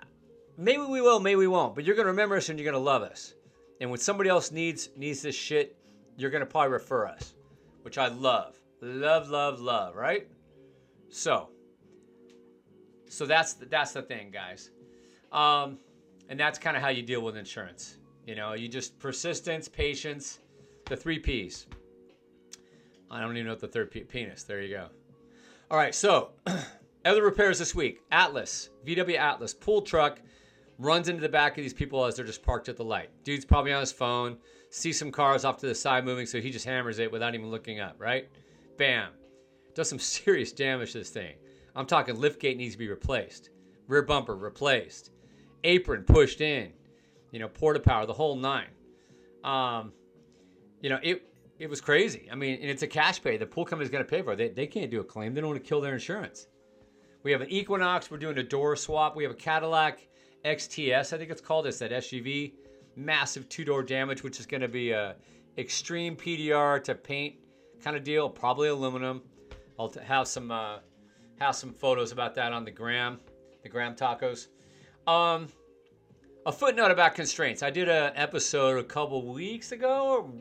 maybe 0.58 0.84
we 0.84 1.02
will, 1.02 1.20
maybe 1.20 1.38
we 1.38 1.48
won't. 1.48 1.74
But 1.74 1.86
you're 1.86 1.96
gonna 1.96 2.10
remember 2.10 2.38
us 2.38 2.50
and 2.50 2.60
you're 2.60 2.72
gonna 2.72 2.84
love 2.84 3.02
us. 3.02 3.34
And 3.82 3.90
when 3.90 4.00
somebody 4.00 4.30
else 4.30 4.52
needs 4.52 4.90
needs 4.96 5.24
this 5.24 5.36
shit, 5.36 5.76
you're 6.18 6.30
gonna 6.30 6.46
probably 6.46 6.72
refer 6.72 7.08
us, 7.08 7.34
which 7.82 7.98
I 7.98 8.10
love, 8.10 8.56
love, 8.80 9.28
love, 9.28 9.60
love. 9.60 9.96
Right? 9.96 10.28
So, 11.10 11.50
so 13.10 13.26
that's 13.26 13.54
the, 13.54 13.66
that's 13.66 13.94
the 13.94 14.04
thing, 14.04 14.30
guys. 14.30 14.70
Um, 15.32 15.80
and 16.30 16.40
that's 16.40 16.60
kind 16.60 16.78
of 16.78 16.84
how 16.84 16.90
you 16.90 17.02
deal 17.02 17.22
with 17.22 17.38
insurance. 17.38 17.98
You 18.28 18.36
know, 18.36 18.54
you 18.54 18.68
just 18.68 19.00
persistence, 19.00 19.68
patience, 19.68 20.42
the 20.86 20.96
three 20.96 21.18
P's. 21.18 21.66
I 23.10 23.22
don't 23.22 23.36
even 23.36 23.46
know 23.46 23.54
what 23.54 23.60
the 23.60 23.68
third 23.68 23.92
P, 23.92 24.02
penis. 24.02 24.44
There 24.44 24.62
you 24.62 24.76
go. 24.76 24.88
All 25.70 25.78
right, 25.78 25.96
so 25.96 26.32
other 27.06 27.24
repairs 27.24 27.60
this 27.60 27.74
week: 27.74 28.02
Atlas, 28.12 28.70
VW 28.86 29.18
Atlas, 29.18 29.54
pool 29.54 29.82
truck 29.82 30.20
runs 30.80 31.10
into 31.10 31.22
the 31.22 31.30
back 31.30 31.58
of 31.58 31.64
these 31.64 31.74
people 31.74 32.06
as 32.06 32.16
they're 32.16 32.26
just 32.26 32.44
parked 32.44 32.70
at 32.70 32.78
the 32.78 32.84
light. 32.84 33.10
Dude's 33.24 33.46
probably 33.46 33.74
on 33.74 33.80
his 33.80 33.92
phone, 33.92 34.38
sees 34.70 35.00
some 35.00 35.12
cars 35.12 35.44
off 35.44 35.58
to 35.58 35.68
the 35.68 35.76
side 35.76 36.06
moving, 36.06 36.26
so 36.26 36.40
he 36.40 36.52
just 36.52 36.66
hammers 36.66 37.00
it 37.00 37.12
without 37.12 37.34
even 37.34 37.50
looking 37.50 37.80
up, 37.80 37.96
right? 37.98 38.30
Bam. 38.78 39.12
Does 39.74 39.90
some 39.90 40.00
serious 40.00 40.52
damage 40.52 40.92
to 40.92 41.00
this 41.00 41.10
thing. 41.10 41.36
I'm 41.76 41.86
talking 41.86 42.16
liftgate 42.16 42.58
needs 42.58 42.74
to 42.74 42.80
be 42.80 42.90
replaced, 42.90 43.52
rear 43.88 44.02
bumper 44.02 44.36
replaced, 44.36 45.12
apron 45.64 46.04
pushed 46.04 46.42
in, 46.42 46.74
you 47.32 47.40
know, 47.40 47.48
porta 47.48 47.80
power, 47.80 48.06
the 48.06 48.14
whole 48.14 48.36
nine. 48.36 48.70
Um, 49.44 49.94
you 50.82 50.90
know, 50.90 51.00
it 51.04 51.27
it 51.60 51.70
was 51.70 51.82
crazy. 51.82 52.28
I 52.32 52.36
mean, 52.36 52.60
and 52.62 52.70
it's 52.70 52.84
a 52.84 52.88
cash 52.88 53.22
pay. 53.22 53.38
The 53.38 53.46
pool 53.46 53.66
company's 53.66 53.92
going 53.92 54.04
to 54.04 54.10
pay 54.10 54.22
for 54.22 54.34
it. 54.34 54.36
They, 54.38 54.50
they 54.50 54.68
can't 54.68 54.92
do 54.92 55.00
a 55.00 55.04
claim. 55.04 55.34
They 55.34 55.42
don't 55.42 55.50
want 55.50 55.64
to 55.64 55.68
kill 55.68 55.82
their 55.82 55.94
insurance. 55.94 56.48
We 57.24 57.32
have 57.32 57.42
an 57.42 57.50
Equinox. 57.50 58.12
We're 58.12 58.18
doing 58.18 58.38
a 58.38 58.44
door 58.44 58.76
swap. 58.76 59.16
We 59.16 59.24
have 59.24 59.32
a 59.32 59.36
Cadillac 59.36 60.08
XTS, 60.46 61.14
I 61.14 61.18
think 61.18 61.30
it's 61.30 61.42
called. 61.42 61.68
It's 61.68 61.80
that 61.80 61.92
SUV. 61.92 62.54
Massive 62.96 63.48
two 63.50 63.64
door 63.64 63.84
damage, 63.84 64.24
which 64.24 64.40
is 64.40 64.46
going 64.46 64.62
to 64.62 64.68
be 64.68 64.92
a 64.92 65.16
extreme 65.58 66.16
PDR 66.16 66.84
to 66.84 66.96
paint 66.96 67.36
kind 67.84 67.96
of 67.96 68.04
deal. 68.04 68.30
Probably 68.30 68.70
aluminum. 68.70 69.22
I'll 69.78 69.94
have 70.04 70.28
some 70.28 70.52
uh, 70.52 70.80
have 71.40 71.56
some 71.56 71.74
photos 71.74 72.12
about 72.12 72.34
that 72.36 72.54
on 72.54 72.66
the 72.66 72.72
gram, 72.72 73.20
the 73.62 73.70
gram 73.70 73.96
tacos. 73.96 74.48
Um, 75.06 75.48
a 76.46 76.52
footnote 76.52 76.92
about 76.92 77.14
constraints. 77.14 77.62
I 77.62 77.70
did 77.70 77.88
an 77.88 78.14
episode 78.16 78.80
a 78.80 78.84
couple 78.84 79.32
weeks 79.32 79.72
ago. 79.72 80.32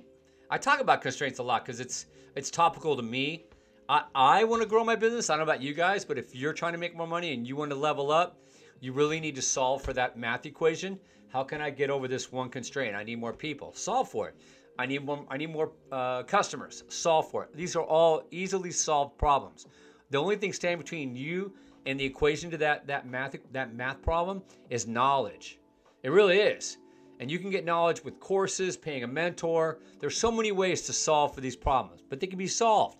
I 0.50 0.59
talk 0.59 0.80
about 0.80 1.02
constraints 1.02 1.38
a 1.38 1.42
lot 1.42 1.64
because 1.64 1.80
it's 1.80 2.06
it's 2.35 2.50
topical 2.50 2.96
to 2.96 3.02
me. 3.02 3.44
I, 3.88 4.02
I 4.14 4.44
want 4.44 4.62
to 4.62 4.68
grow 4.68 4.85
my 4.85 4.96
business. 4.96 5.30
I 5.30 5.35
don't 5.37 5.46
know 5.46 5.52
about 5.52 5.62
you 5.62 5.72
guys, 5.72 6.04
but 6.04 6.18
if 6.18 6.35
you're 6.35 6.52
trying 6.52 6.72
to 6.72 6.78
make 6.78 6.96
more 6.96 7.06
money 7.06 7.32
and 7.32 7.46
you 7.46 7.56
want 7.56 7.70
to 7.70 7.76
level 7.76 8.11
up, 8.11 8.38
you 8.80 8.92
really 8.92 9.20
need 9.20 9.35
to 9.37 9.42
solve 9.42 9.82
for 9.82 9.92
that 9.92 10.18
math 10.18 10.44
equation. 10.44 10.98
How 11.28 11.42
can 11.44 11.61
I 11.61 11.70
get 11.70 11.90
over 11.90 12.09
this 12.09 12.30
one 12.30 12.48
constraint? 12.48 12.94
I 12.94 13.04
need 13.04 13.18
more 13.18 13.32
people. 13.32 13.72
Solve 13.74 14.09
for 14.09 14.28
it. 14.28 14.35
I 14.78 14.87
need 14.87 15.04
more. 15.04 15.24
I 15.30 15.37
need 15.37 15.50
more 15.50 15.72
uh, 15.90 16.22
customers. 16.24 16.85
Solve 16.88 17.30
for 17.30 17.44
it. 17.44 17.56
These 17.56 17.76
are 17.76 17.85
all 17.85 18.22
easily 18.30 18.70
solved 18.70 19.18
problems. 19.18 19.66
The 20.11 20.18
only 20.18 20.37
thing 20.37 20.52
standing 20.52 20.78
between 20.78 21.16
you 21.16 21.52
and 21.87 21.98
the 21.98 22.04
equation 22.04 22.50
to 22.50 22.59
that 22.59 22.87
that 22.87 23.06
math 23.06 23.37
that 23.52 23.74
math 23.74 24.02
problem 24.02 24.42
is 24.70 24.87
knowledge. 24.87 25.59
It 26.02 26.11
really 26.11 26.38
is. 26.38 26.78
And 27.18 27.31
you 27.31 27.38
can 27.38 27.50
get 27.50 27.64
knowledge 27.64 28.05
with 28.05 28.20
courses, 28.20 28.76
paying 28.76 29.02
a 29.02 29.07
mentor. 29.07 29.79
There's 30.00 30.16
so 30.16 30.31
many 30.31 30.52
ways 30.52 30.83
to 30.83 30.92
solve 30.92 31.35
for 31.35 31.40
these 31.40 31.57
problems, 31.57 32.02
but 32.09 32.20
they 32.20 32.26
can 32.26 32.38
be 32.38 32.46
solved. 32.46 32.98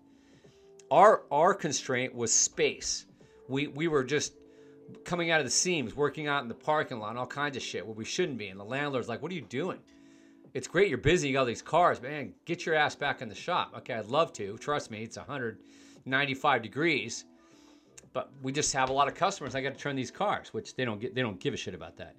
Our 0.91 1.25
our 1.31 1.53
constraint 1.53 2.15
was 2.15 2.33
space. 2.33 3.07
We 3.49 3.67
we 3.67 3.89
were 3.89 4.05
just 4.05 4.35
coming 5.05 5.31
out 5.31 5.41
of 5.41 5.47
the 5.47 5.51
seams, 5.51 5.95
working 5.95 6.29
out 6.29 6.43
in 6.43 6.49
the 6.49 6.55
parking 6.55 6.99
lot, 6.99 7.17
all 7.17 7.27
kinds 7.27 7.57
of 7.57 7.63
shit 7.63 7.85
where 7.85 7.95
we 7.95 8.05
shouldn't 8.05 8.39
be. 8.39 8.49
And 8.49 8.59
the 8.59 8.65
landlord's 8.65 9.09
like, 9.09 9.21
"What 9.21 9.33
are 9.33 9.35
you 9.35 9.43
doing? 9.43 9.81
It's 10.55 10.69
great 10.69 10.89
you're 10.89 10.99
busy, 10.99 11.29
you 11.29 11.35
got 11.35 11.41
all 11.41 11.47
these 11.47 11.61
cars, 11.61 12.01
man. 12.01 12.33
Get 12.47 12.65
your 12.65 12.75
ass 12.75 12.95
back 12.95 13.21
in 13.21 13.29
the 13.29 13.35
shop." 13.35 13.75
Okay, 13.79 13.95
I'd 13.95 14.07
love 14.07 14.33
to. 14.35 14.57
Trust 14.59 14.91
me, 14.91 15.03
it's 15.03 15.19
195 15.19 16.63
degrees, 16.63 17.25
but 18.15 18.31
we 18.43 18.53
just 18.53 18.73
have 18.73 18.89
a 18.89 18.93
lot 18.93 19.09
of 19.09 19.15
customers. 19.15 19.55
I 19.55 19.61
got 19.61 19.75
to 19.75 19.81
turn 19.81 19.97
these 19.97 20.11
cars, 20.11 20.55
which 20.55 20.75
they 20.77 20.85
don't 20.85 21.01
get. 21.01 21.15
They 21.15 21.23
don't 21.23 21.41
give 21.41 21.53
a 21.53 21.57
shit 21.59 21.75
about 21.75 21.97
that. 21.99 22.15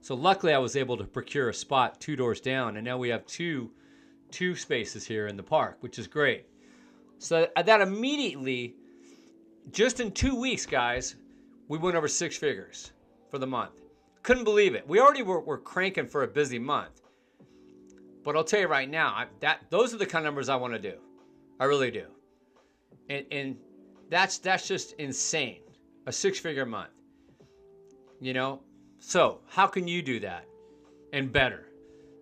So 0.00 0.14
luckily, 0.14 0.54
I 0.54 0.58
was 0.58 0.76
able 0.76 0.96
to 0.96 1.04
procure 1.04 1.48
a 1.48 1.54
spot 1.54 2.00
two 2.00 2.16
doors 2.16 2.40
down, 2.40 2.76
and 2.76 2.84
now 2.84 2.98
we 2.98 3.08
have 3.08 3.26
two 3.26 3.70
two 4.30 4.56
spaces 4.56 5.06
here 5.06 5.28
in 5.28 5.36
the 5.36 5.42
park, 5.42 5.78
which 5.80 5.98
is 5.98 6.06
great. 6.06 6.46
So 7.18 7.48
uh, 7.56 7.62
that 7.62 7.80
immediately, 7.80 8.74
just 9.70 10.00
in 10.00 10.10
two 10.10 10.34
weeks, 10.38 10.66
guys, 10.66 11.16
we 11.68 11.78
went 11.78 11.96
over 11.96 12.08
six 12.08 12.36
figures 12.36 12.92
for 13.30 13.38
the 13.38 13.46
month. 13.46 13.72
Couldn't 14.22 14.44
believe 14.44 14.74
it. 14.74 14.86
We 14.88 15.00
already 15.00 15.22
were, 15.22 15.40
were 15.40 15.58
cranking 15.58 16.06
for 16.08 16.24
a 16.24 16.28
busy 16.28 16.58
month. 16.58 17.02
But 18.24 18.36
I'll 18.36 18.44
tell 18.44 18.60
you 18.60 18.66
right 18.66 18.90
now, 18.90 19.08
I, 19.10 19.26
that 19.40 19.60
those 19.70 19.94
are 19.94 19.98
the 19.98 20.06
kind 20.06 20.24
of 20.26 20.26
numbers 20.26 20.48
I 20.48 20.56
want 20.56 20.74
to 20.74 20.80
do. 20.80 20.98
I 21.60 21.64
really 21.64 21.92
do. 21.92 22.06
And, 23.08 23.24
and 23.30 23.56
that's 24.10 24.38
that's 24.38 24.66
just 24.66 24.92
insane. 24.94 25.60
A 26.06 26.12
six-figure 26.12 26.66
month. 26.66 26.90
You 28.20 28.34
know? 28.34 28.62
So, 28.98 29.40
how 29.46 29.66
can 29.66 29.86
you 29.86 30.02
do 30.02 30.20
that 30.20 30.46
and 31.12 31.32
better? 31.32 31.66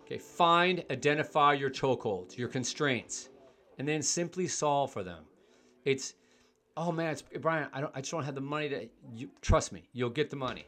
Okay, 0.03 0.17
find, 0.17 0.83
identify 0.91 1.53
your 1.53 1.69
chokeholds, 1.69 2.37
your 2.37 2.47
constraints, 2.47 3.29
and 3.79 3.87
then 3.87 4.01
simply 4.01 4.47
solve 4.47 4.91
for 4.91 5.03
them. 5.03 5.23
It's 5.83 6.13
oh 6.77 6.91
man, 6.91 7.11
it's 7.11 7.23
Brian. 7.39 7.69
I 7.73 7.81
don't. 7.81 7.91
I 7.95 8.01
just 8.01 8.11
don't 8.11 8.23
have 8.23 8.35
the 8.35 8.41
money 8.41 8.69
to. 8.69 8.87
You 9.13 9.29
trust 9.41 9.71
me. 9.71 9.87
You'll 9.93 10.09
get 10.09 10.29
the 10.29 10.35
money. 10.35 10.65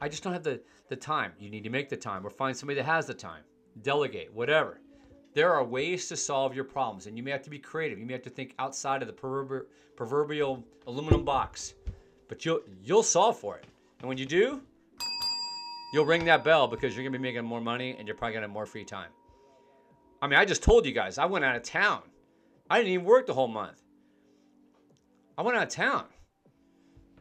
I 0.00 0.08
just 0.08 0.22
don't 0.22 0.32
have 0.32 0.42
the 0.42 0.60
the 0.88 0.96
time. 0.96 1.32
You 1.38 1.50
need 1.50 1.64
to 1.64 1.70
make 1.70 1.88
the 1.88 1.96
time, 1.96 2.26
or 2.26 2.30
find 2.30 2.56
somebody 2.56 2.76
that 2.76 2.86
has 2.86 3.06
the 3.06 3.14
time. 3.14 3.42
Delegate, 3.82 4.32
whatever. 4.32 4.80
There 5.32 5.52
are 5.52 5.64
ways 5.64 6.08
to 6.08 6.16
solve 6.16 6.54
your 6.54 6.64
problems, 6.64 7.06
and 7.06 7.16
you 7.16 7.22
may 7.22 7.30
have 7.30 7.42
to 7.42 7.50
be 7.50 7.58
creative. 7.58 7.98
You 7.98 8.06
may 8.06 8.14
have 8.14 8.22
to 8.22 8.30
think 8.30 8.54
outside 8.58 9.00
of 9.00 9.06
the 9.06 9.14
proverbial, 9.14 9.66
proverbial 9.94 10.64
aluminum 10.88 11.24
box, 11.24 11.74
but 12.28 12.44
you'll 12.44 12.62
you'll 12.82 13.02
solve 13.02 13.38
for 13.38 13.56
it. 13.56 13.66
And 14.00 14.08
when 14.08 14.18
you 14.18 14.26
do, 14.26 14.62
you'll 15.92 16.04
ring 16.04 16.24
that 16.24 16.44
bell 16.44 16.66
because 16.66 16.94
you're 16.94 17.04
gonna 17.04 17.18
be 17.18 17.22
making 17.22 17.44
more 17.44 17.60
money 17.60 17.96
and 17.98 18.06
you're 18.06 18.16
probably 18.16 18.34
gonna 18.34 18.46
have 18.46 18.52
more 18.52 18.66
free 18.66 18.84
time. 18.84 19.10
I 20.22 20.26
mean, 20.26 20.38
I 20.38 20.44
just 20.44 20.62
told 20.62 20.86
you 20.86 20.92
guys 20.92 21.18
I 21.18 21.26
went 21.26 21.44
out 21.44 21.56
of 21.56 21.62
town. 21.62 22.02
I 22.68 22.78
didn't 22.78 22.92
even 22.92 23.06
work 23.06 23.26
the 23.26 23.34
whole 23.34 23.48
month. 23.48 23.82
I 25.36 25.42
went 25.42 25.56
out 25.56 25.64
of 25.64 25.70
town. 25.70 26.04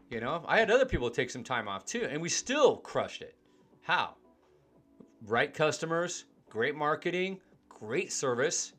You 0.09 0.19
know, 0.19 0.43
I 0.47 0.59
had 0.59 0.71
other 0.71 0.85
people 0.85 1.09
take 1.09 1.29
some 1.29 1.43
time 1.43 1.67
off 1.67 1.85
too, 1.85 2.07
and 2.09 2.21
we 2.21 2.29
still 2.29 2.77
crushed 2.77 3.21
it. 3.21 3.35
How? 3.81 4.15
Right 5.25 5.53
customers, 5.53 6.25
great 6.49 6.75
marketing, 6.75 7.39
great 7.67 8.11
service, 8.11 8.73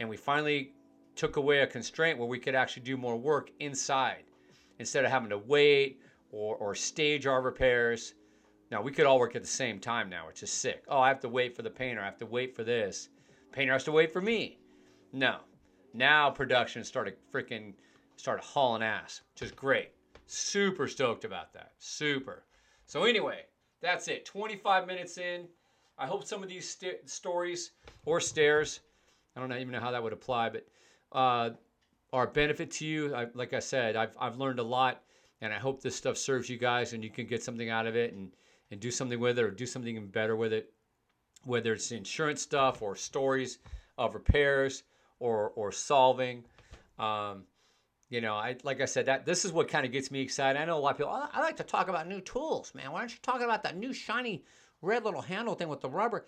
and 0.00 0.08
we 0.08 0.16
finally 0.16 0.72
took 1.14 1.36
away 1.36 1.60
a 1.60 1.66
constraint 1.66 2.18
where 2.18 2.28
we 2.28 2.38
could 2.38 2.54
actually 2.54 2.82
do 2.82 2.96
more 2.96 3.16
work 3.16 3.50
inside 3.60 4.24
instead 4.78 5.04
of 5.04 5.10
having 5.10 5.30
to 5.30 5.38
wait 5.38 6.00
or, 6.32 6.56
or 6.56 6.74
stage 6.74 7.26
our 7.26 7.40
repairs. 7.40 8.14
Now 8.70 8.82
we 8.82 8.92
could 8.92 9.06
all 9.06 9.18
work 9.18 9.36
at 9.36 9.42
the 9.42 9.48
same 9.48 9.78
time 9.78 10.08
now, 10.08 10.26
which 10.26 10.42
is 10.42 10.50
sick. 10.50 10.84
Oh, 10.88 11.00
I 11.00 11.08
have 11.08 11.20
to 11.20 11.28
wait 11.28 11.54
for 11.54 11.62
the 11.62 11.70
painter. 11.70 12.00
I 12.00 12.06
have 12.06 12.18
to 12.18 12.26
wait 12.26 12.54
for 12.54 12.64
this. 12.64 13.08
Painter 13.52 13.72
has 13.72 13.84
to 13.84 13.92
wait 13.92 14.12
for 14.12 14.20
me. 14.20 14.58
No. 15.12 15.38
Now 15.92 16.30
production 16.30 16.82
started 16.82 17.14
freaking 17.32 17.74
started 18.16 18.42
hauling 18.42 18.82
ass, 18.82 19.22
which 19.32 19.42
is 19.42 19.52
great. 19.52 19.90
Super 20.26 20.88
stoked 20.88 21.24
about 21.24 21.52
that. 21.52 21.72
Super. 21.78 22.44
So 22.86 23.04
anyway, 23.04 23.42
that's 23.80 24.08
it. 24.08 24.24
25 24.24 24.86
minutes 24.86 25.18
in. 25.18 25.46
I 25.98 26.06
hope 26.06 26.24
some 26.24 26.42
of 26.42 26.48
these 26.48 26.68
st- 26.68 27.08
stories 27.08 27.72
or 28.04 28.20
stairs, 28.20 28.80
I 29.36 29.40
don't 29.40 29.52
even 29.52 29.70
know 29.70 29.80
how 29.80 29.92
that 29.92 30.02
would 30.02 30.12
apply, 30.12 30.50
but 30.50 30.66
uh, 31.12 31.50
are 32.12 32.24
a 32.24 32.30
benefit 32.30 32.70
to 32.72 32.86
you. 32.86 33.14
I, 33.14 33.26
like 33.34 33.52
I 33.52 33.60
said, 33.60 33.94
I've, 33.94 34.10
I've 34.18 34.36
learned 34.36 34.58
a 34.58 34.64
lot, 34.64 35.02
and 35.40 35.52
I 35.52 35.58
hope 35.58 35.80
this 35.80 35.94
stuff 35.94 36.16
serves 36.16 36.48
you 36.48 36.56
guys 36.56 36.92
and 36.92 37.04
you 37.04 37.10
can 37.10 37.26
get 37.26 37.42
something 37.42 37.70
out 37.70 37.86
of 37.86 37.94
it 37.94 38.12
and, 38.12 38.30
and 38.74 38.80
do 38.80 38.90
something 38.90 39.20
with 39.20 39.38
it 39.38 39.44
or 39.44 39.52
do 39.52 39.66
something 39.66 39.94
even 39.94 40.08
better 40.08 40.34
with 40.34 40.52
it, 40.52 40.72
whether 41.44 41.72
it's 41.72 41.92
insurance 41.92 42.42
stuff 42.42 42.82
or 42.82 42.96
stories 42.96 43.58
of 43.96 44.14
repairs 44.14 44.82
or, 45.20 45.50
or 45.50 45.70
solving. 45.70 46.44
Um, 46.98 47.44
you 48.10 48.20
know, 48.20 48.34
I 48.34 48.56
like 48.64 48.80
I 48.80 48.84
said 48.84 49.06
that 49.06 49.24
this 49.24 49.44
is 49.44 49.52
what 49.52 49.68
kind 49.68 49.86
of 49.86 49.92
gets 49.92 50.10
me 50.10 50.20
excited. 50.20 50.60
I 50.60 50.64
know 50.64 50.76
a 50.76 50.80
lot 50.80 50.90
of 50.90 50.96
people. 50.96 51.12
I 51.12 51.40
like 51.40 51.56
to 51.58 51.62
talk 51.62 51.88
about 51.88 52.08
new 52.08 52.20
tools, 52.20 52.74
man. 52.74 52.90
Why 52.90 52.98
aren't 52.98 53.12
you 53.12 53.18
talking 53.22 53.44
about 53.44 53.62
that 53.62 53.76
new 53.76 53.92
shiny 53.92 54.44
red 54.82 55.04
little 55.04 55.22
handle 55.22 55.54
thing 55.54 55.68
with 55.68 55.80
the 55.80 55.88
rubber? 55.88 56.26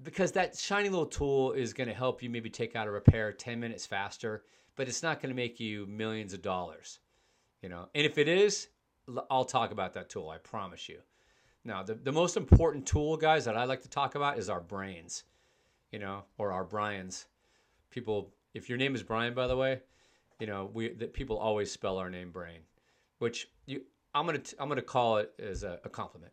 Because 0.00 0.30
that 0.32 0.56
shiny 0.56 0.88
little 0.88 1.06
tool 1.06 1.52
is 1.52 1.72
going 1.72 1.88
to 1.88 1.94
help 1.94 2.22
you 2.22 2.30
maybe 2.30 2.50
take 2.50 2.76
out 2.76 2.86
a 2.86 2.90
repair 2.90 3.32
ten 3.32 3.58
minutes 3.58 3.84
faster, 3.84 4.44
but 4.76 4.86
it's 4.86 5.02
not 5.02 5.20
going 5.20 5.30
to 5.30 5.36
make 5.36 5.58
you 5.58 5.86
millions 5.86 6.32
of 6.34 6.40
dollars. 6.40 7.00
You 7.62 7.68
know, 7.68 7.88
and 7.96 8.06
if 8.06 8.16
it 8.16 8.28
is, 8.28 8.68
I'll 9.28 9.44
talk 9.44 9.72
about 9.72 9.94
that 9.94 10.08
tool. 10.08 10.30
I 10.30 10.38
promise 10.38 10.88
you. 10.88 11.00
Now, 11.64 11.82
the, 11.82 11.94
the 11.94 12.12
most 12.12 12.36
important 12.36 12.86
tool, 12.86 13.16
guys, 13.16 13.44
that 13.44 13.56
I 13.56 13.64
like 13.64 13.82
to 13.82 13.88
talk 13.88 14.14
about 14.14 14.38
is 14.38 14.48
our 14.48 14.60
brains, 14.60 15.24
you 15.92 15.98
know, 15.98 16.24
or 16.38 16.52
our 16.52 16.64
Brian's. 16.64 17.26
People, 17.90 18.32
if 18.54 18.68
your 18.68 18.78
name 18.78 18.94
is 18.94 19.02
Brian, 19.02 19.34
by 19.34 19.46
the 19.46 19.56
way, 19.56 19.80
you 20.38 20.46
know, 20.46 20.70
we 20.72 20.88
that 20.94 21.12
people 21.12 21.36
always 21.38 21.70
spell 21.70 21.98
our 21.98 22.08
name 22.08 22.30
Brain, 22.30 22.60
which 23.18 23.48
you 23.66 23.82
I'm 24.14 24.26
gonna 24.26 24.40
I'm 24.58 24.68
gonna 24.68 24.82
call 24.82 25.18
it 25.18 25.32
as 25.38 25.62
a, 25.62 25.78
a 25.84 25.88
compliment. 25.88 26.32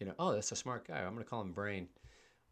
You 0.00 0.06
know, 0.06 0.14
oh, 0.18 0.32
that's 0.32 0.52
a 0.52 0.56
smart 0.56 0.88
guy. 0.88 0.98
I'm 0.98 1.12
gonna 1.12 1.24
call 1.24 1.42
him 1.42 1.52
Brain, 1.52 1.88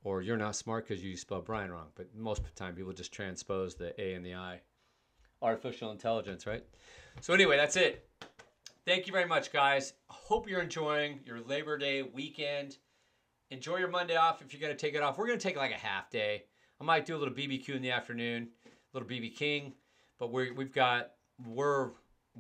or 0.05 0.21
you're 0.21 0.37
not 0.37 0.57
smart 0.57 0.87
because 0.87 1.03
you 1.03 1.17
spell 1.17 1.41
Brian 1.41 1.71
wrong. 1.71 1.89
But 1.95 2.15
most 2.15 2.41
of 2.41 2.45
the 2.45 2.53
time, 2.53 2.75
people 2.75 2.93
just 2.93 3.13
transpose 3.13 3.75
the 3.75 3.99
A 4.01 4.15
and 4.15 4.25
the 4.25 4.35
I. 4.35 4.61
Artificial 5.43 5.91
intelligence, 5.91 6.47
right? 6.47 6.63
So 7.23 7.33
anyway, 7.33 7.57
that's 7.57 7.77
it. 7.77 8.07
Thank 8.87 9.07
you 9.07 9.13
very 9.13 9.27
much, 9.27 9.53
guys. 9.53 9.93
Hope 10.09 10.49
you're 10.49 10.63
enjoying 10.63 11.21
your 11.25 11.41
Labor 11.41 11.79
Day 11.79 12.03
weekend. 12.03 12.79
Enjoy 13.51 13.77
your 13.77 13.89
Monday 13.89 14.17
off 14.17 14.43
if 14.43 14.53
you're 14.53 14.61
gonna 14.61 14.75
take 14.75 14.95
it 14.95 15.03
off. 15.03 15.19
We're 15.19 15.27
gonna 15.27 15.39
take 15.39 15.57
like 15.57 15.73
a 15.73 15.75
half 15.75 16.11
day. 16.11 16.45
I 16.81 16.85
might 16.85 17.05
do 17.05 17.17
a 17.17 17.19
little 17.19 17.35
BBQ 17.35 17.77
in 17.77 17.83
the 17.83 17.91
afternoon, 17.91 18.49
a 18.67 18.71
little 18.97 19.09
BB 19.09 19.37
King 19.37 19.75
but 20.21 20.31
we 20.31 20.53
we've 20.53 20.73
got 20.73 21.13
we're 21.45 21.91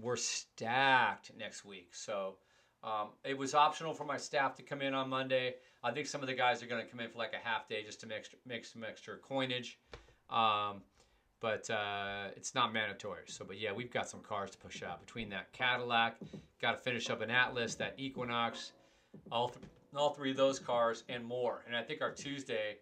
we're 0.00 0.16
stacked 0.16 1.33
next 1.37 1.64
week. 1.64 1.88
So 1.92 2.37
um, 2.85 3.09
it 3.24 3.37
was 3.37 3.55
optional 3.55 3.92
for 3.92 4.05
my 4.05 4.16
staff 4.16 4.55
to 4.57 4.62
come 4.62 4.83
in 4.83 4.94
on 4.94 5.09
Monday. 5.09 5.57
I 5.83 5.90
think 5.90 6.07
some 6.07 6.20
of 6.20 6.29
the 6.29 6.35
guys 6.35 6.62
are 6.62 6.66
going 6.66 6.85
to 6.85 6.88
come 6.88 7.00
in 7.00 7.11
for 7.11 7.18
like 7.18 7.33
a 7.35 7.48
half 7.48 7.68
day 7.68 7.83
just 7.83 8.00
to 8.03 8.07
make 8.07 8.29
make 8.46 8.64
some 8.64 8.85
extra 8.85 9.16
coinage. 9.16 9.81
Um, 10.29 10.83
but 11.40 11.68
uh, 11.70 12.29
it's 12.37 12.55
not 12.55 12.72
mandatory. 12.72 13.22
So, 13.26 13.44
but 13.44 13.59
yeah, 13.59 13.72
we've 13.72 13.90
got 13.90 14.09
some 14.09 14.20
cars 14.20 14.50
to 14.50 14.59
push 14.59 14.83
out. 14.83 15.05
Between 15.05 15.31
that 15.31 15.53
Cadillac, 15.53 16.16
got 16.61 16.72
to 16.72 16.79
finish 16.79 17.11
up 17.11 17.22
an 17.22 17.31
Atlas, 17.31 17.74
that 17.76 17.94
Equinox, 17.96 18.72
all 19.33 19.48
th- 19.48 19.64
all 19.96 20.11
three 20.11 20.31
of 20.31 20.37
those 20.37 20.59
cars 20.59 21.03
and 21.09 21.24
more. 21.24 21.64
And 21.66 21.74
I 21.74 21.83
think 21.83 22.00
our 22.00 22.12
Tuesday, 22.12 22.76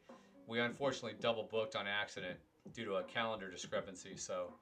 we 0.47 0.61
unfortunately 0.61 1.15
double 1.21 1.49
booked 1.51 1.75
on 1.75 1.87
accident 1.87 2.37
due 2.75 2.85
to 2.85 2.97
a 2.97 3.03
calendar 3.05 3.51
discrepancy. 3.51 4.17
So 4.17 4.53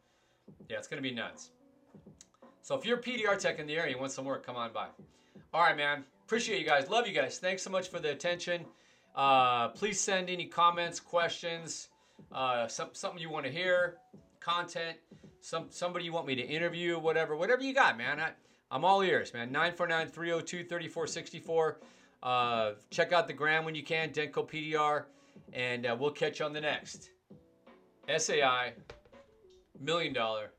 yeah, 0.69 0.79
it's 0.79 0.87
to 0.89 1.01
be 1.01 1.13
nuts. 1.13 1.51
So 2.63 2.77
if 2.77 2.85
you're 2.85 2.99
a 2.99 3.03
PDR 3.03 3.39
tech 3.39 3.59
in 3.59 3.67
the 3.67 3.77
area 3.77 3.93
and 3.93 4.01
want 4.01 4.13
some 4.13 4.25
work, 4.25 4.45
come 4.45 4.57
on 4.57 4.73
by. 4.73 4.87
All 5.53 5.63
right, 5.63 5.77
man. 5.77 6.05
Appreciate 6.25 6.61
you 6.61 6.67
guys. 6.67 6.91
Love 6.91 7.07
you 7.07 7.15
guys. 7.15 7.39
Thanks 7.39 7.63
so 7.63 7.71
much 7.71 7.89
for 7.89 7.99
the 7.99 8.11
attention. 8.11 8.65
Uh, 9.15 9.69
please 9.69 9.99
send 9.99 10.29
any 10.29 10.45
comments, 10.45 11.01
questions, 11.01 11.89
uh, 12.33 12.69
some, 12.69 12.89
something 12.93 13.21
you 13.21 13.31
want 13.31 13.47
to 13.47 13.53
hear, 13.53 13.97
content, 14.41 14.97
some 15.41 15.67
somebody 15.71 16.05
you 16.05 16.13
want 16.13 16.27
me 16.27 16.35
to 16.35 16.43
interview, 16.43 16.99
whatever, 16.99 17.37
whatever 17.37 17.63
you 17.63 17.75
got, 17.75 17.97
man. 17.97 18.21
I, 18.21 18.31
I'm 18.71 18.85
all 18.85 19.03
ears, 19.03 19.33
man. 19.33 19.53
949 19.53 20.09
302 20.09 20.65
3464. 20.65 21.81
Uh, 22.23 22.73
check 22.91 23.13
out 23.13 23.29
the 23.29 23.33
gram 23.33 23.65
when 23.65 23.75
you 23.75 23.85
can, 23.85 24.11
Dentco 24.11 24.49
PDR, 24.49 25.05
and 25.53 25.87
uh, 25.87 25.97
we'll 25.99 26.11
catch 26.11 26.41
you 26.41 26.45
on 26.47 26.53
the 26.53 26.61
next. 26.61 27.11
SAI 28.17 28.73
Million 29.81 30.13
dollar. 30.13 30.53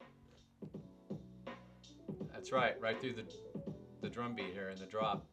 That's 2.31 2.51
right, 2.51 2.79
right 2.79 2.99
through 3.01 3.13
the, 3.13 3.25
the 4.01 4.09
drum 4.09 4.35
beat 4.35 4.53
here 4.53 4.69
and 4.69 4.77
the 4.77 4.85
drop. 4.85 5.25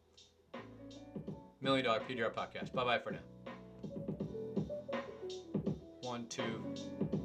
Million 1.61 1.85
dollar 1.85 1.99
PDR 1.99 2.33
podcast. 2.33 2.73
Bye 2.73 2.83
bye 2.83 2.99
for 2.99 3.11
now. 3.11 3.34
One, 6.05 6.27
two. 6.29 7.24